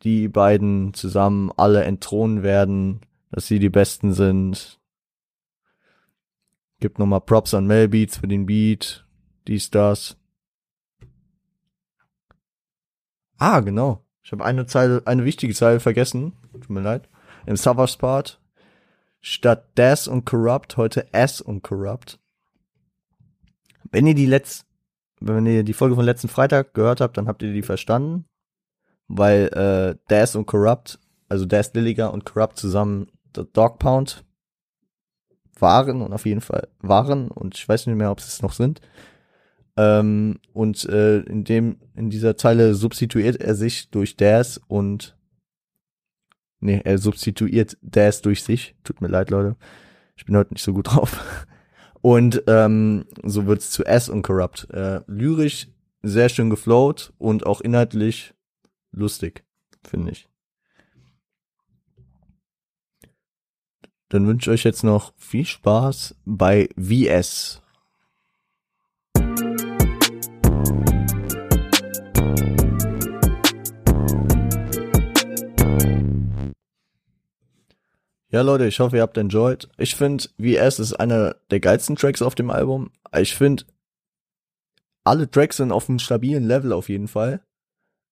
die 0.04 0.28
beiden 0.28 0.94
zusammen 0.94 1.52
alle 1.58 1.84
entthronen 1.84 2.44
werden, 2.44 3.02
dass 3.32 3.48
sie 3.48 3.60
die 3.60 3.70
Besten 3.70 4.14
sind. 4.14 4.80
Gibt 6.80 7.00
nochmal 7.00 7.22
Props 7.22 7.54
an 7.54 7.68
Mel 7.68 7.90
Beats 7.90 8.18
für 8.18 8.28
den 8.28 8.46
Beat, 8.46 9.06
dies, 9.48 9.70
das. 9.70 10.16
Ah, 13.38 13.60
genau. 13.60 14.06
Ich 14.24 14.32
habe 14.32 14.46
eine 14.46 14.66
Zeile, 14.66 15.02
eine 15.06 15.26
wichtige 15.26 15.54
Zeile 15.54 15.80
vergessen. 15.80 16.34
Tut 16.52 16.70
mir 16.70 16.82
leid. 16.82 17.10
Im 17.46 17.56
Savage 17.56 17.98
Part. 17.98 18.40
Statt 19.22 19.70
Das 19.76 20.08
und 20.08 20.26
Corrupt 20.26 20.78
heute 20.78 21.14
S 21.14 21.42
und 21.42 21.62
Corrupt. 21.62 22.20
Wenn 23.92 24.08
ihr 24.08 24.16
die 24.16 24.26
letzt, 24.26 24.66
wenn 25.20 25.46
ihr 25.46 25.64
die 25.64 25.74
Folge 25.74 25.96
von 25.96 26.06
letzten 26.06 26.30
Freitag 26.30 26.74
gehört 26.74 27.02
habt, 27.02 27.18
dann 27.18 27.28
habt 27.28 27.42
ihr 27.42 27.52
die 27.52 27.64
verstanden 27.64 28.29
weil 29.10 29.48
äh, 29.48 29.96
Daz 30.08 30.36
und 30.36 30.46
Corrupt, 30.46 31.00
also 31.28 31.46
Daz 31.46 31.74
Lilliger 31.74 32.14
und 32.14 32.26
Corrupt 32.26 32.58
zusammen 32.58 33.08
Dog 33.34 33.80
Pound 33.80 34.24
waren 35.60 36.02
und 36.02 36.14
auf 36.14 36.26
jeden 36.26 36.42
Fall 36.42 36.70
waren 36.80 37.30
und 37.30 37.56
ich 37.56 37.68
weiß 37.68 37.88
nicht 37.88 37.96
mehr, 37.98 38.12
ob 38.12 38.22
sie 38.22 38.28
es 38.28 38.42
noch 38.42 38.54
sind. 38.54 38.80
Ähm, 39.76 40.40
und 40.54 40.86
äh, 40.86 41.20
in 41.20 41.44
dem 41.44 41.78
in 41.96 42.10
dieser 42.10 42.38
Zeile 42.38 42.76
substituiert 42.76 43.42
er 43.42 43.56
sich 43.56 43.90
durch 43.90 44.16
Daz 44.16 44.60
und 44.68 45.18
nee, 46.60 46.82
er 46.84 46.98
substituiert 46.98 47.78
Daz 47.82 48.22
durch 48.22 48.44
sich. 48.44 48.76
Tut 48.84 49.02
mir 49.02 49.08
leid, 49.08 49.32
Leute. 49.32 49.58
Ich 50.16 50.26
bin 50.26 50.38
heute 50.38 50.54
nicht 50.54 50.64
so 50.64 50.74
gut 50.74 50.94
drauf. 50.94 51.20
Und 52.02 52.44
ähm, 52.48 53.08
so 53.24 53.46
wird's 53.46 53.72
zu 53.72 53.84
S 53.84 54.08
und 54.08 54.22
Corrupt. 54.22 54.70
Äh, 54.72 55.02
lyrisch 55.08 55.68
sehr 56.02 56.30
schön 56.30 56.50
geflowt 56.50 57.12
und 57.18 57.46
auch 57.46 57.60
inhaltlich 57.60 58.34
lustig, 58.92 59.46
finde 59.84 60.12
ich. 60.12 60.28
Dann 64.10 64.26
wünsche 64.26 64.50
ich 64.50 64.54
euch 64.56 64.64
jetzt 64.64 64.84
noch 64.84 65.14
viel 65.18 65.46
Spaß 65.46 66.16
bei 66.26 66.70
VS. 66.76 67.62
Ja, 78.32 78.42
Leute, 78.42 78.68
ich 78.68 78.80
hoffe, 78.80 78.98
ihr 78.98 79.02
habt 79.02 79.18
enjoyed. 79.18 79.70
Ich 79.78 79.96
finde, 79.96 80.26
VS 80.40 80.80
ist 80.80 80.94
einer 80.94 81.36
der 81.50 81.60
geilsten 81.60 81.96
Tracks 81.96 82.22
auf 82.22 82.36
dem 82.36 82.52
Album. 82.52 82.92
Ich 83.16 83.36
finde, 83.36 83.64
alle 85.04 85.30
Tracks 85.30 85.58
sind 85.58 85.72
auf 85.72 85.90
einem 85.90 85.98
stabilen 85.98 86.46
Level 86.46 86.74
auf 86.74 86.90
jeden 86.90 87.08
Fall. 87.08 87.42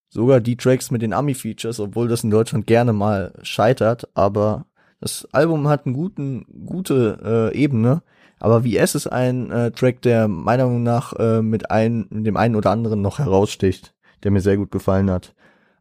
Sogar 0.10 0.40
die 0.40 0.56
Tracks 0.56 0.90
mit 0.92 1.02
den 1.02 1.14
Ami-Features, 1.14 1.80
obwohl 1.80 2.08
das 2.08 2.24
in 2.24 2.30
Deutschland 2.30 2.66
gerne 2.66 2.94
mal 2.94 3.34
scheitert, 3.42 4.10
aber 4.14 4.66
das 5.00 5.28
Album 5.32 5.68
hat 5.68 5.86
eine 5.86 5.96
guten, 5.96 6.46
gute 6.66 7.52
äh, 7.54 7.58
Ebene. 7.58 8.02
Aber 8.40 8.64
VS 8.64 8.96
ist 8.96 9.08
ein 9.08 9.52
äh, 9.52 9.72
Track, 9.72 10.02
der 10.02 10.28
meiner 10.28 10.66
Meinung 10.66 10.84
nach 10.84 11.14
äh, 11.14 11.42
mit, 11.42 11.72
ein, 11.72 12.08
dem 12.12 12.38
einen 12.38 12.56
oder 12.56 12.72
anderen 12.72 13.02
noch 13.02 13.20
heraussticht, 13.20 13.96
der 14.24 14.32
mir 14.32 14.42
sehr 14.42 14.58
gut 14.58 14.72
gefallen 14.72 15.10
hat. 15.10 15.34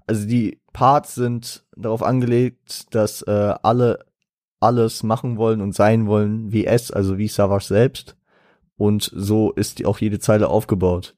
Also 0.07 0.27
die 0.27 0.61
Parts 0.73 1.15
sind 1.15 1.67
darauf 1.77 2.03
angelegt, 2.03 2.95
dass 2.95 3.23
äh, 3.23 3.55
alle 3.63 4.07
alles 4.59 5.03
machen 5.03 5.37
wollen 5.37 5.61
und 5.61 5.75
sein 5.75 6.07
wollen 6.07 6.51
wie 6.51 6.67
es, 6.67 6.91
also 6.91 7.19
wie 7.19 7.29
Savage 7.29 7.67
selbst. 7.67 8.17
Und 8.77 9.11
so 9.15 9.53
ist 9.53 9.79
die 9.79 9.87
auch 9.87 9.99
jede 9.99 10.19
Zeile 10.19 10.49
aufgebaut 10.49 11.15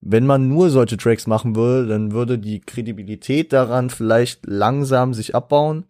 wenn 0.00 0.26
man 0.26 0.48
nur 0.48 0.70
solche 0.70 0.96
Tracks 0.96 1.26
machen 1.26 1.54
würde, 1.56 1.88
dann 1.88 2.12
würde 2.12 2.38
die 2.38 2.60
Kredibilität 2.60 3.52
daran 3.52 3.90
vielleicht 3.90 4.46
langsam 4.46 5.12
sich 5.14 5.34
abbauen. 5.34 5.84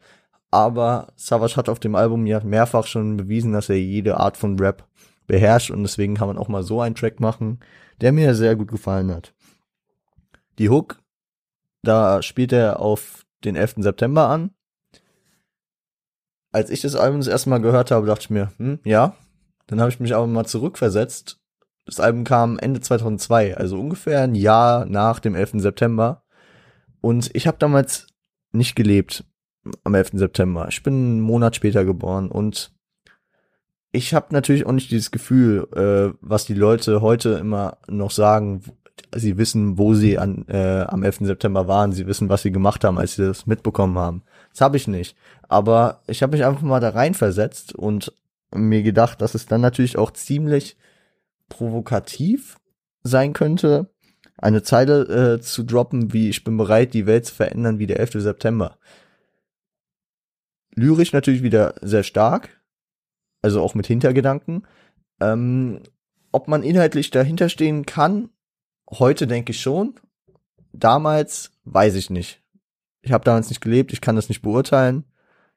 Aber 0.51 1.12
Savage 1.14 1.57
hat 1.57 1.68
auf 1.68 1.79
dem 1.79 1.94
Album 1.94 2.27
ja 2.27 2.42
mehrfach 2.42 2.87
schon 2.87 3.16
bewiesen, 3.16 3.53
dass 3.53 3.68
er 3.68 3.79
jede 3.79 4.18
Art 4.18 4.37
von 4.37 4.59
Rap 4.59 4.85
beherrscht 5.29 5.70
und 5.70 5.83
deswegen 5.83 6.16
kann 6.16 6.27
man 6.27 6.38
auch 6.38 6.49
mal 6.49 6.64
so 6.64 6.81
einen 6.81 6.96
Track 6.96 7.20
machen, 7.20 7.61
der 8.01 8.11
mir 8.11 8.35
sehr 8.35 8.57
gut 8.57 8.68
gefallen 8.68 9.12
hat. 9.12 9.33
Die 10.59 10.68
Hook, 10.68 11.01
da 11.83 12.20
spielt 12.20 12.53
er 12.53 12.81
auf 12.81 13.25
den 13.44 13.55
11. 13.55 13.77
September 13.79 14.29
an. 14.29 14.51
Als 16.53 16.68
ich 16.70 16.81
das 16.81 16.96
Album 16.96 17.20
das 17.20 17.29
erste 17.29 17.49
Mal 17.49 17.61
gehört 17.61 17.92
habe, 17.92 18.09
dachte 18.09 18.23
ich 18.23 18.31
mir, 18.31 18.51
hm, 18.59 18.81
ja. 18.85 19.14
Dann 19.68 19.81
habe 19.81 19.90
ich 19.90 20.01
mich 20.01 20.16
aber 20.16 20.27
mal 20.27 20.46
zurückversetzt 20.46 21.39
das 21.90 22.00
Album 22.00 22.22
kam 22.22 22.59
Ende 22.59 22.81
2002, 22.81 23.57
also 23.57 23.79
ungefähr 23.79 24.22
ein 24.22 24.37
Jahr 24.37 24.87
nach 24.87 25.18
dem 25.18 25.35
11. 25.35 25.55
September. 25.55 26.22
Und 27.00 27.31
ich 27.35 27.48
habe 27.48 27.59
damals 27.59 28.07
nicht 28.53 28.76
gelebt. 28.76 29.24
am 29.85 29.94
11. 29.94 30.12
September. 30.14 30.68
Ich 30.70 30.83
bin 30.83 30.94
einen 30.94 31.20
Monat 31.20 31.55
später 31.57 31.85
geboren 31.85 32.31
und 32.31 32.72
ich 33.92 34.14
habe 34.14 34.29
natürlich 34.31 34.64
auch 34.66 34.72
nicht 34.72 34.90
dieses 34.90 35.11
Gefühl, 35.11 35.68
äh, 35.74 36.16
was 36.20 36.46
die 36.46 36.55
Leute 36.55 37.03
heute 37.03 37.31
immer 37.31 37.79
noch 37.88 38.11
sagen. 38.11 38.62
Sie 39.14 39.37
wissen, 39.37 39.76
wo 39.76 39.94
sie 39.94 40.16
an, 40.16 40.46
äh, 40.48 40.83
am 40.83 41.03
11. 41.03 41.26
September 41.26 41.66
waren. 41.66 41.92
Sie 41.92 42.07
wissen, 42.07 42.29
was 42.29 42.42
sie 42.42 42.53
gemacht 42.53 42.85
haben, 42.85 42.98
als 42.98 43.16
sie 43.16 43.26
das 43.26 43.46
mitbekommen 43.46 43.98
haben. 43.98 44.22
Das 44.53 44.61
habe 44.61 44.76
ich 44.76 44.87
nicht. 44.87 45.16
Aber 45.48 46.03
ich 46.07 46.22
habe 46.22 46.37
mich 46.37 46.44
einfach 46.44 46.62
mal 46.62 46.81
da 46.81 46.90
reinversetzt 46.90 47.74
und 47.74 48.12
mir 48.55 48.83
gedacht, 48.83 49.20
dass 49.20 49.35
es 49.35 49.46
dann 49.46 49.61
natürlich 49.61 49.98
auch 49.98 50.12
ziemlich 50.12 50.76
provokativ 51.50 52.58
sein 53.02 53.34
könnte, 53.34 53.90
eine 54.38 54.62
Zeile 54.62 55.34
äh, 55.34 55.40
zu 55.40 55.62
droppen, 55.64 56.14
wie 56.14 56.30
ich 56.30 56.44
bin 56.44 56.56
bereit, 56.56 56.94
die 56.94 57.06
Welt 57.06 57.26
zu 57.26 57.34
verändern 57.34 57.78
wie 57.78 57.86
der 57.86 58.00
11. 58.00 58.12
September. 58.14 58.78
Lyrisch 60.74 61.12
natürlich 61.12 61.42
wieder 61.42 61.74
sehr 61.82 62.04
stark, 62.04 62.62
also 63.42 63.60
auch 63.60 63.74
mit 63.74 63.86
Hintergedanken. 63.86 64.66
Ähm, 65.20 65.82
ob 66.32 66.48
man 66.48 66.62
inhaltlich 66.62 67.10
dahinter 67.10 67.50
stehen 67.50 67.84
kann, 67.84 68.30
heute 68.90 69.26
denke 69.26 69.50
ich 69.50 69.60
schon. 69.60 69.94
Damals 70.72 71.50
weiß 71.64 71.96
ich 71.96 72.08
nicht. 72.08 72.42
Ich 73.02 73.12
habe 73.12 73.24
damals 73.24 73.48
nicht 73.48 73.60
gelebt, 73.60 73.92
ich 73.92 74.00
kann 74.00 74.16
das 74.16 74.28
nicht 74.28 74.42
beurteilen. 74.42 75.04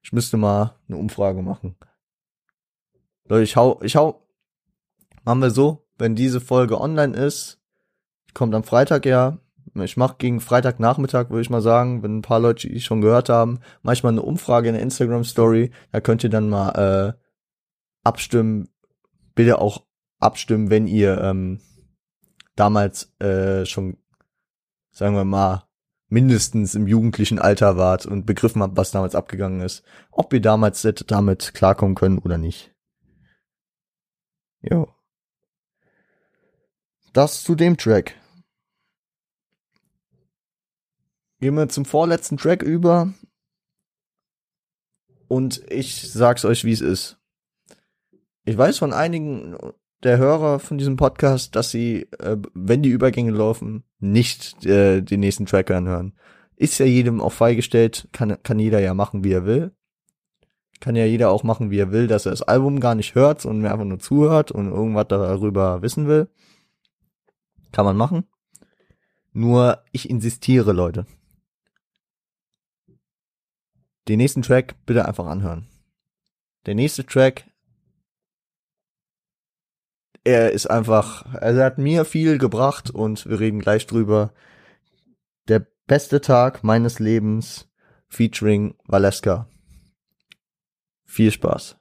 Ich 0.02 0.12
müsste 0.12 0.36
mal 0.36 0.76
eine 0.88 0.98
Umfrage 0.98 1.42
machen. 1.42 1.76
Leute, 3.26 3.44
ich 3.44 3.56
hau, 3.56 3.80
ich 3.82 3.96
hau, 3.96 4.28
machen 5.24 5.40
wir 5.40 5.52
so, 5.52 5.83
wenn 5.98 6.16
diese 6.16 6.42
Folge 6.42 6.80
online 6.80 7.16
ist, 7.16 7.60
kommt 8.34 8.56
am 8.56 8.64
Freitag 8.64 9.06
ja, 9.06 9.38
ich 9.76 9.98
mache 9.98 10.16
gegen 10.18 10.40
Freitagnachmittag, 10.40 11.30
würde 11.30 11.42
ich 11.42 11.50
mal 11.50 11.62
sagen, 11.62 12.04
wenn 12.04 12.18
ein 12.18 12.22
paar 12.22 12.40
Leute 12.40 12.68
die 12.68 12.82
schon 12.82 13.02
gehört 13.02 13.30
haben, 13.30 13.60
manchmal 13.82 14.12
eine 14.12 14.22
Umfrage 14.22 14.70
in 14.70 14.76
der 14.76 14.84
Instagram 14.84 15.24
Story, 15.24 15.72
da 15.92 16.00
könnt 16.00 16.24
ihr 16.24 16.30
dann 16.30 16.50
mal 16.50 17.16
äh, 17.16 17.20
abstimmen, 18.04 18.70
bitte 19.36 19.60
auch 19.60 19.84
abstimmen, 20.20 20.70
wenn 20.70 20.88
ihr 20.88 21.20
ähm, 21.22 21.60
damals 22.56 23.14
äh, 23.20 23.66
schon, 23.66 23.98
sagen 24.92 25.16
wir 25.16 25.26
mal, 25.26 25.68
mindestens 26.08 26.76
im 26.76 26.86
jugendlichen 26.86 27.40
Alter 27.40 27.76
wart 27.78 28.06
und 28.06 28.26
begriffen 28.28 28.62
habt, 28.62 28.78
was 28.78 28.92
damals 28.92 29.16
abgegangen 29.16 29.62
ist, 29.62 29.84
ob 30.12 30.32
ihr 30.34 30.42
damals 30.42 30.88
damit 31.08 31.56
klarkommen 31.56 31.96
können 31.96 32.20
oder 32.20 32.38
nicht. 32.38 32.76
Jo. 34.62 34.94
Das 37.14 37.44
zu 37.44 37.54
dem 37.54 37.78
Track. 37.78 38.16
Gehen 41.40 41.54
wir 41.54 41.70
zum 41.70 41.86
vorletzten 41.86 42.38
Track 42.38 42.64
über. 42.64 43.14
Und 45.28 45.62
ich 45.70 46.12
sag's 46.12 46.44
euch, 46.44 46.66
wie 46.66 46.72
es 46.72 46.82
ist. 46.82 47.20
Ich 48.46 48.58
weiß 48.58 48.80
von 48.80 48.94
einigen 48.94 49.56
der 50.02 50.18
Hörer 50.18 50.58
von 50.60 50.80
diesem 50.80 50.96
Podcast, 50.96 51.56
dass 51.56 51.70
sie, 51.70 52.08
äh, 52.20 52.38
wenn 52.56 52.82
die 52.82 52.90
Übergänge 52.90 53.32
laufen, 53.32 53.84
nicht 54.00 54.66
äh, 54.66 55.02
den 55.02 55.20
nächsten 55.20 55.46
Track 55.46 55.70
anhören. 55.70 56.14
Ist 56.56 56.80
ja 56.80 56.86
jedem 56.88 57.22
auch 57.22 57.32
freigestellt, 57.32 58.10
kann, 58.12 58.42
kann 58.42 58.58
jeder 58.58 58.80
ja 58.80 58.96
machen, 58.96 59.24
wie 59.24 59.34
er 59.34 59.46
will. 59.46 59.72
Kann 60.80 60.96
ja 60.96 61.06
jeder 61.06 61.30
auch 61.30 61.44
machen, 61.44 61.70
wie 61.70 61.80
er 61.80 61.92
will, 61.92 62.08
dass 62.08 62.26
er 62.26 62.32
das 62.32 62.42
Album 62.42 62.80
gar 62.80 62.96
nicht 62.96 63.14
hört 63.14 63.46
und 63.46 63.62
mir 63.62 63.72
einfach 63.72 63.86
nur 63.86 64.00
zuhört 64.00 64.52
und 64.52 64.72
irgendwas 64.72 65.08
darüber 65.08 65.84
wissen 65.84 66.08
will. 66.08 66.28
Kann 67.74 67.84
man 67.84 67.98
machen. 67.98 68.26
Nur 69.34 69.84
ich 69.92 70.10
insistiere, 70.10 70.72
Leute. 70.72 71.06
Den 74.08 74.18
nächsten 74.18 74.42
Track 74.42 74.76
bitte 74.86 75.06
einfach 75.06 75.26
anhören. 75.26 75.68
Der 76.66 76.76
nächste 76.76 77.06
Track 77.06 77.46
er 80.24 80.52
ist 80.52 80.68
einfach, 80.68 81.26
also 81.34 81.60
er 81.60 81.66
hat 81.66 81.78
mir 81.78 82.06
viel 82.06 82.38
gebracht 82.38 82.90
und 82.90 83.26
wir 83.26 83.40
reden 83.40 83.60
gleich 83.60 83.88
drüber. 83.88 84.34
Der 85.50 85.68
beste 85.86 86.22
Tag 86.22 86.64
meines 86.64 87.00
Lebens 87.00 87.70
featuring 88.08 88.76
Valeska. 88.86 89.50
Viel 91.04 91.32
Spaß. 91.32 91.78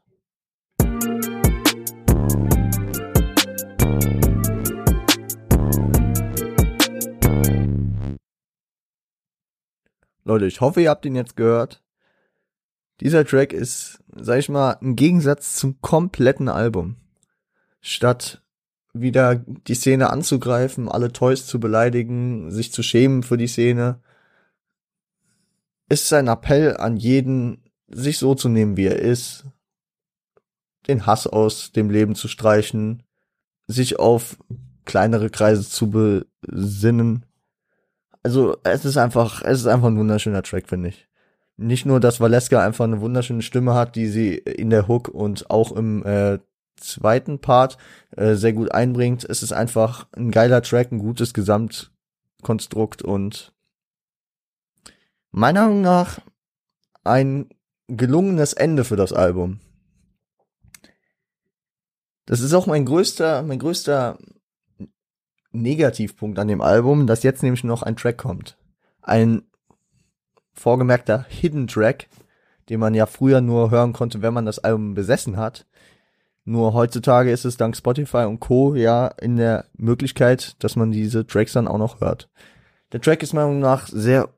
Leute, 10.24 10.46
ich 10.46 10.60
hoffe, 10.60 10.82
ihr 10.82 10.90
habt 10.90 11.04
ihn 11.04 11.16
jetzt 11.16 11.36
gehört. 11.36 11.82
Dieser 13.00 13.24
Track 13.24 13.52
ist, 13.52 14.02
sag 14.14 14.38
ich 14.38 14.48
mal, 14.48 14.78
ein 14.80 14.94
Gegensatz 14.94 15.56
zum 15.56 15.80
kompletten 15.80 16.48
Album 16.48 16.96
statt 17.80 18.42
wieder 18.94 19.36
die 19.36 19.74
Szene 19.74 20.10
anzugreifen, 20.10 20.88
alle 20.88 21.12
Toys 21.12 21.46
zu 21.46 21.58
beleidigen, 21.58 22.50
sich 22.50 22.72
zu 22.72 22.82
schämen 22.82 23.22
für 23.22 23.38
die 23.38 23.48
Szene, 23.48 24.00
ist 25.88 26.08
sein 26.08 26.28
Appell 26.28 26.76
an 26.76 26.96
jeden, 26.96 27.62
sich 27.88 28.18
so 28.18 28.34
zu 28.34 28.48
nehmen, 28.48 28.76
wie 28.76 28.86
er 28.86 28.98
ist, 28.98 29.44
den 30.86 31.06
Hass 31.06 31.26
aus 31.26 31.72
dem 31.72 31.90
Leben 31.90 32.14
zu 32.14 32.28
streichen, 32.28 33.02
sich 33.66 33.98
auf 33.98 34.38
kleinere 34.84 35.30
Kreise 35.30 35.68
zu 35.68 35.90
besinnen. 35.90 37.26
Also 38.22 38.56
es 38.62 38.84
ist 38.84 38.96
einfach, 38.96 39.42
es 39.42 39.60
ist 39.60 39.66
einfach 39.66 39.88
ein 39.88 39.98
wunderschöner 39.98 40.42
Track, 40.42 40.68
finde 40.68 40.90
ich. 40.90 41.08
Nicht 41.56 41.86
nur, 41.86 42.00
dass 42.00 42.20
Valeska 42.20 42.64
einfach 42.64 42.84
eine 42.84 43.00
wunderschöne 43.00 43.42
Stimme 43.42 43.74
hat, 43.74 43.96
die 43.96 44.08
sie 44.08 44.34
in 44.34 44.70
der 44.70 44.88
Hook 44.88 45.08
und 45.08 45.50
auch 45.50 45.72
im 45.72 46.04
äh, 46.04 46.38
zweiten 46.76 47.40
Part 47.40 47.78
äh, 48.16 48.34
sehr 48.34 48.52
gut 48.52 48.72
einbringt. 48.72 49.24
Es 49.24 49.42
ist 49.42 49.52
einfach 49.52 50.06
ein 50.16 50.30
geiler 50.30 50.62
Track, 50.62 50.92
ein 50.92 50.98
gutes 50.98 51.34
Gesamtkonstrukt 51.34 53.02
und 53.02 53.52
meiner 55.30 55.62
Meinung 55.62 55.82
nach 55.82 56.20
ein 57.04 57.48
gelungenes 57.88 58.52
Ende 58.52 58.84
für 58.84 58.96
das 58.96 59.12
Album. 59.12 59.60
Das 62.26 62.40
ist 62.40 62.54
auch 62.54 62.66
mein 62.66 62.84
größter, 62.84 63.42
mein 63.42 63.58
größter 63.58 64.18
Negativpunkt 65.52 66.38
an 66.38 66.48
dem 66.48 66.60
Album, 66.60 67.06
dass 67.06 67.22
jetzt 67.22 67.42
nämlich 67.42 67.64
noch 67.64 67.82
ein 67.82 67.96
Track 67.96 68.18
kommt. 68.18 68.56
Ein 69.02 69.42
vorgemerkter 70.54 71.26
Hidden 71.28 71.66
Track, 71.66 72.08
den 72.68 72.80
man 72.80 72.94
ja 72.94 73.06
früher 73.06 73.40
nur 73.40 73.70
hören 73.70 73.92
konnte, 73.92 74.22
wenn 74.22 74.34
man 74.34 74.46
das 74.46 74.58
Album 74.58 74.94
besessen 74.94 75.36
hat. 75.36 75.66
Nur 76.44 76.74
heutzutage 76.74 77.30
ist 77.30 77.44
es 77.44 77.56
dank 77.56 77.76
Spotify 77.76 78.24
und 78.24 78.40
Co. 78.40 78.74
ja 78.74 79.06
in 79.06 79.36
der 79.36 79.66
Möglichkeit, 79.74 80.62
dass 80.62 80.76
man 80.76 80.90
diese 80.90 81.26
Tracks 81.26 81.52
dann 81.52 81.68
auch 81.68 81.78
noch 81.78 82.00
hört. 82.00 82.30
Der 82.92 83.00
Track 83.00 83.22
ist 83.22 83.32
meiner 83.32 83.46
Meinung 83.46 83.60
nach 83.60 83.86
sehr 83.86 84.28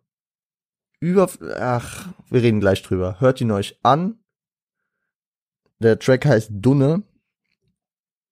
über, 1.00 1.28
ach, 1.58 2.08
wir 2.30 2.42
reden 2.42 2.60
gleich 2.60 2.82
drüber. 2.82 3.20
Hört 3.20 3.40
ihn 3.40 3.50
euch 3.50 3.78
an. 3.82 4.18
Der 5.78 5.98
Track 5.98 6.24
heißt 6.24 6.50
Dunne 6.50 7.02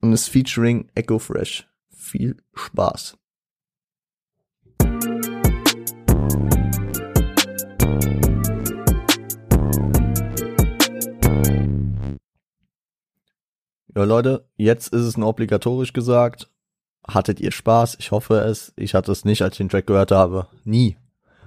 und 0.01 0.13
ist 0.13 0.29
featuring 0.29 0.91
Echo 0.95 1.19
Fresh. 1.19 1.69
Viel 2.03 2.37
Spaß. 2.53 3.17
Ja, 13.95 14.05
Leute, 14.05 14.49
jetzt 14.57 14.93
ist 14.93 15.03
es 15.03 15.17
nur 15.17 15.29
obligatorisch 15.29 15.93
gesagt. 15.93 16.51
Hattet 17.07 17.39
ihr 17.39 17.53
Spaß? 17.53 17.97
Ich 18.01 18.11
hoffe 18.11 18.41
es. 18.41 18.73
Ich 18.77 18.95
hatte 18.95 19.13
es 19.13 19.25
nicht, 19.25 19.43
als 19.43 19.55
ich 19.55 19.59
den 19.59 19.69
Track 19.69 19.87
gehört 19.87 20.11
habe. 20.11 20.49
Nie. 20.65 20.97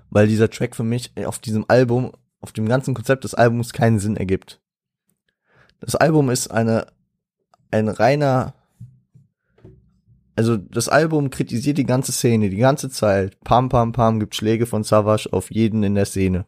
Weil 0.10 0.28
dieser 0.28 0.50
Track 0.50 0.76
für 0.76 0.84
mich 0.84 1.12
auf 1.26 1.40
diesem 1.40 1.66
Album, 1.68 2.14
auf 2.40 2.54
dem 2.54 2.70
ganzen 2.70 2.94
Konzept 2.94 3.26
des 3.26 3.34
Albums 3.34 3.74
keinen 3.74 4.00
Sinn 4.00 4.16
ergibt. 4.16 4.62
Das 5.82 5.96
Album 5.96 6.30
ist 6.30 6.48
eine, 6.48 6.88
ein 7.72 7.90
reiner, 7.90 8.54
also 10.36 10.58
das 10.58 10.90
Album 10.90 11.30
kritisiert 11.30 11.78
die 11.78 11.86
ganze 11.86 12.12
Szene, 12.12 12.50
die 12.50 12.58
ganze 12.58 12.90
Zeit. 12.90 13.40
Pam, 13.42 13.70
pam, 13.70 13.94
pam, 13.94 14.20
gibt 14.20 14.36
Schläge 14.36 14.66
von 14.66 14.84
Savage 14.84 15.30
auf 15.32 15.50
jeden 15.50 15.84
in 15.84 15.96
der 15.96 16.06
Szene. 16.06 16.46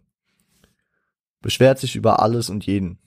Beschwert 1.42 1.80
sich 1.80 1.96
über 1.96 2.22
alles 2.22 2.50
und 2.50 2.66
jeden. 2.66 3.00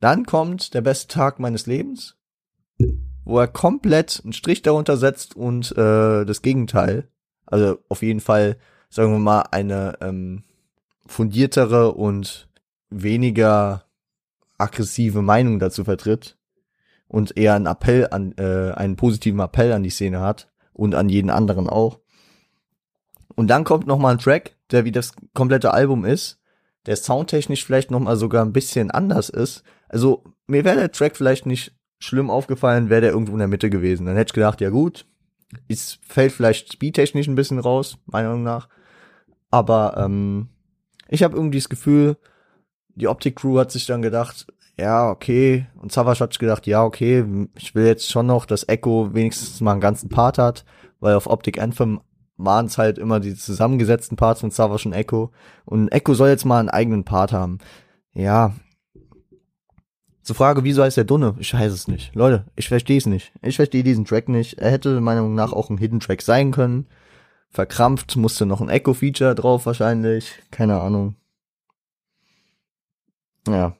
Dann 0.00 0.26
kommt 0.26 0.74
der 0.74 0.80
beste 0.80 1.08
Tag 1.08 1.40
meines 1.40 1.66
Lebens, 1.66 2.16
wo 3.24 3.38
er 3.38 3.48
komplett 3.48 4.20
einen 4.22 4.32
Strich 4.32 4.62
darunter 4.62 4.96
setzt 4.96 5.34
und 5.34 5.72
äh, 5.72 6.24
das 6.24 6.42
Gegenteil, 6.42 7.08
also 7.46 7.78
auf 7.88 8.02
jeden 8.02 8.20
Fall, 8.20 8.58
sagen 8.90 9.12
wir 9.12 9.18
mal, 9.18 9.42
eine 9.50 9.98
ähm, 10.00 10.44
fundiertere 11.06 11.92
und 11.92 12.48
weniger 12.90 13.84
aggressive 14.58 15.22
Meinung 15.22 15.58
dazu 15.58 15.84
vertritt 15.84 16.36
und 17.12 17.36
eher 17.36 17.54
einen 17.54 17.66
Appell 17.66 18.08
an, 18.10 18.32
äh, 18.38 18.72
einen 18.72 18.96
positiven 18.96 19.38
Appell 19.40 19.72
an 19.72 19.82
die 19.82 19.90
Szene 19.90 20.20
hat 20.20 20.50
und 20.72 20.94
an 20.94 21.10
jeden 21.10 21.30
anderen 21.30 21.68
auch. 21.68 22.00
Und 23.36 23.48
dann 23.48 23.64
kommt 23.64 23.86
noch 23.86 23.98
mal 23.98 24.12
ein 24.12 24.18
Track, 24.18 24.56
der 24.70 24.84
wie 24.84 24.92
das 24.92 25.12
komplette 25.34 25.72
Album 25.72 26.04
ist, 26.04 26.40
der 26.86 26.96
soundtechnisch 26.96 27.64
vielleicht 27.64 27.90
noch 27.90 28.00
mal 28.00 28.16
sogar 28.16 28.44
ein 28.44 28.52
bisschen 28.52 28.90
anders 28.90 29.28
ist. 29.28 29.62
Also 29.88 30.24
mir 30.46 30.64
wäre 30.64 30.78
der 30.78 30.92
Track 30.92 31.16
vielleicht 31.16 31.44
nicht 31.44 31.76
schlimm 31.98 32.30
aufgefallen, 32.30 32.88
wäre 32.88 33.02
der 33.02 33.10
irgendwo 33.10 33.32
in 33.32 33.38
der 33.38 33.48
Mitte 33.48 33.70
gewesen. 33.70 34.06
Dann 34.06 34.16
hätte 34.16 34.30
ich 34.30 34.34
gedacht, 34.34 34.60
ja 34.62 34.70
gut, 34.70 35.06
es 35.68 35.98
fällt 36.02 36.32
vielleicht 36.32 36.72
speedtechnisch 36.72 37.28
ein 37.28 37.34
bisschen 37.34 37.58
raus, 37.58 37.98
meiner 38.06 38.28
Meinung 38.28 38.42
nach. 38.42 38.68
Aber 39.50 39.98
ähm, 39.98 40.48
ich 41.08 41.22
habe 41.22 41.36
irgendwie 41.36 41.58
das 41.58 41.68
Gefühl, 41.68 42.16
die 42.94 43.08
Optik-Crew 43.08 43.58
hat 43.58 43.70
sich 43.70 43.86
dann 43.86 44.00
gedacht, 44.00 44.46
ja, 44.78 45.10
okay. 45.10 45.66
Und 45.80 45.92
Savage 45.92 46.20
hat 46.20 46.38
gedacht, 46.38 46.66
ja, 46.66 46.84
okay, 46.84 47.24
ich 47.56 47.74
will 47.74 47.86
jetzt 47.86 48.10
schon 48.10 48.26
noch, 48.26 48.46
dass 48.46 48.68
Echo 48.68 49.14
wenigstens 49.14 49.60
mal 49.60 49.72
einen 49.72 49.80
ganzen 49.80 50.08
Part 50.08 50.38
hat, 50.38 50.64
weil 51.00 51.14
auf 51.14 51.26
Optic 51.26 51.60
Anthem 51.60 52.00
waren 52.36 52.66
es 52.66 52.78
halt 52.78 52.98
immer 52.98 53.20
die 53.20 53.34
zusammengesetzten 53.34 54.16
Parts 54.16 54.40
von 54.40 54.50
Savage 54.50 54.88
und 54.88 54.94
Echo. 54.94 55.30
Und 55.64 55.88
Echo 55.88 56.14
soll 56.14 56.30
jetzt 56.30 56.44
mal 56.44 56.58
einen 56.58 56.70
eigenen 56.70 57.04
Part 57.04 57.32
haben. 57.32 57.58
Ja. 58.14 58.54
Zur 60.22 60.36
Frage, 60.36 60.64
wieso 60.64 60.82
heißt 60.82 60.96
der 60.96 61.04
Dunne? 61.04 61.34
Ich 61.38 61.52
weiß 61.52 61.72
es 61.72 61.88
nicht. 61.88 62.14
Leute, 62.14 62.46
ich 62.56 62.68
verstehe 62.68 62.98
es 62.98 63.06
nicht. 63.06 63.32
Ich 63.42 63.56
verstehe 63.56 63.82
diesen 63.82 64.04
Track 64.04 64.28
nicht. 64.28 64.58
Er 64.58 64.70
hätte 64.70 65.00
meiner 65.00 65.20
Meinung 65.20 65.34
nach 65.34 65.52
auch 65.52 65.68
ein 65.68 65.78
Hidden 65.78 66.00
Track 66.00 66.22
sein 66.22 66.52
können. 66.52 66.86
Verkrampft, 67.50 68.16
musste 68.16 68.46
noch 68.46 68.60
ein 68.60 68.70
Echo-Feature 68.70 69.34
drauf 69.34 69.66
wahrscheinlich. 69.66 70.32
Keine 70.50 70.80
Ahnung. 70.80 71.16
Ja. 73.46 73.76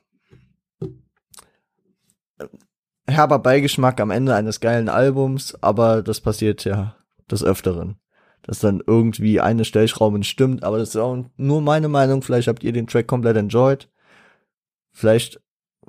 Herber 3.07 3.39
Beigeschmack 3.39 3.99
am 3.99 4.11
Ende 4.11 4.35
eines 4.35 4.59
geilen 4.59 4.89
Albums, 4.89 5.55
aber 5.61 6.01
das 6.01 6.21
passiert 6.21 6.63
ja 6.63 6.95
des 7.29 7.43
Öfteren 7.43 7.97
dass 8.43 8.59
dann 8.59 8.83
irgendwie 8.85 9.39
eine 9.39 9.65
Stellschraube 9.65 10.19
nicht 10.19 10.29
stimmt, 10.29 10.63
aber 10.63 10.77
das 10.77 10.89
ist 10.89 10.97
auch 10.97 11.17
nur 11.37 11.61
meine 11.61 11.87
Meinung. 11.87 12.21
Vielleicht 12.21 12.49
habt 12.49 12.63
ihr 12.63 12.73
den 12.73 12.87
Track 12.87 13.07
komplett 13.07 13.37
enjoyed. 13.37 13.89
Vielleicht 14.91 15.39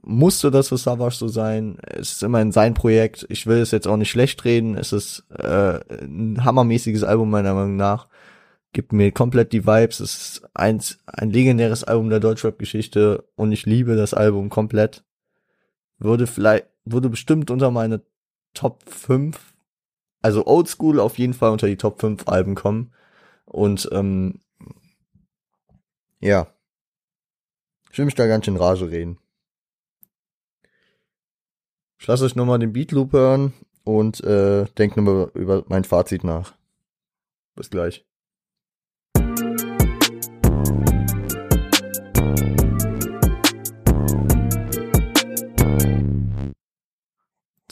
musste 0.03 0.51
das 0.51 0.69
für 0.69 0.79
Savage 0.79 1.17
so 1.17 1.29
sein. 1.29 1.79
Es 1.83 2.13
ist 2.13 2.23
immerhin 2.23 2.53
sein 2.53 2.75
Projekt. 2.75 3.27
Ich 3.29 3.47
will 3.47 3.59
es 3.59 3.73
jetzt 3.73 3.89
auch 3.89 3.97
nicht 3.97 4.11
schlecht 4.11 4.45
reden. 4.45 4.77
Es 4.77 4.93
ist 4.93 5.25
äh, 5.31 5.81
ein 6.05 6.45
hammermäßiges 6.45 7.03
Album 7.03 7.31
meiner 7.31 7.55
Meinung 7.55 7.77
nach. 7.77 8.07
Gibt 8.73 8.93
mir 8.93 9.11
komplett 9.13 9.53
die 9.53 9.67
Vibes. 9.67 10.01
Es 10.01 10.17
ist 10.17 10.49
eins, 10.55 10.99
ein 11.07 11.31
legendäres 11.31 11.85
Album 11.85 12.09
der 12.09 12.21
Deutschrap-Geschichte 12.21 13.25
und 13.35 13.51
ich 13.51 13.67
liebe 13.67 13.97
das 13.97 14.15
Album 14.15 14.49
komplett. 14.49 15.05
Würde 15.99 16.27
vielleicht, 16.27 16.67
würde 16.85 17.09
bestimmt 17.09 17.51
unter 17.51 17.71
meine 17.71 18.03
Top 18.53 18.83
5 18.89 19.55
also 20.25 20.47
Oldschool 20.47 21.01
auf 21.01 21.19
jeden 21.19 21.35
Fall 21.35 21.51
unter 21.51 21.67
die 21.67 21.77
Top 21.77 22.01
5 22.01 22.27
Alben 22.29 22.55
kommen. 22.55 22.95
Und 23.45 23.91
ähm, 23.93 24.41
ja. 26.21 26.47
Ich 27.93 27.99
will 27.99 28.07
mich 28.07 28.15
da 28.15 28.27
ganz 28.27 28.47
schön 28.47 28.57
Rage 28.57 28.91
reden. 28.91 29.19
Ich 31.99 32.07
lasse 32.07 32.25
euch 32.25 32.37
nochmal 32.37 32.59
den 32.59 32.73
Beatloop 32.73 33.13
hören 33.13 33.53
und 33.85 34.25
äh, 34.25 34.65
denkt 34.79 34.97
nochmal 34.97 35.31
über 35.35 35.65
mein 35.69 35.85
Fazit 35.85 36.25
nach. 36.25 36.55
Bis 37.55 37.69
gleich. 37.69 38.07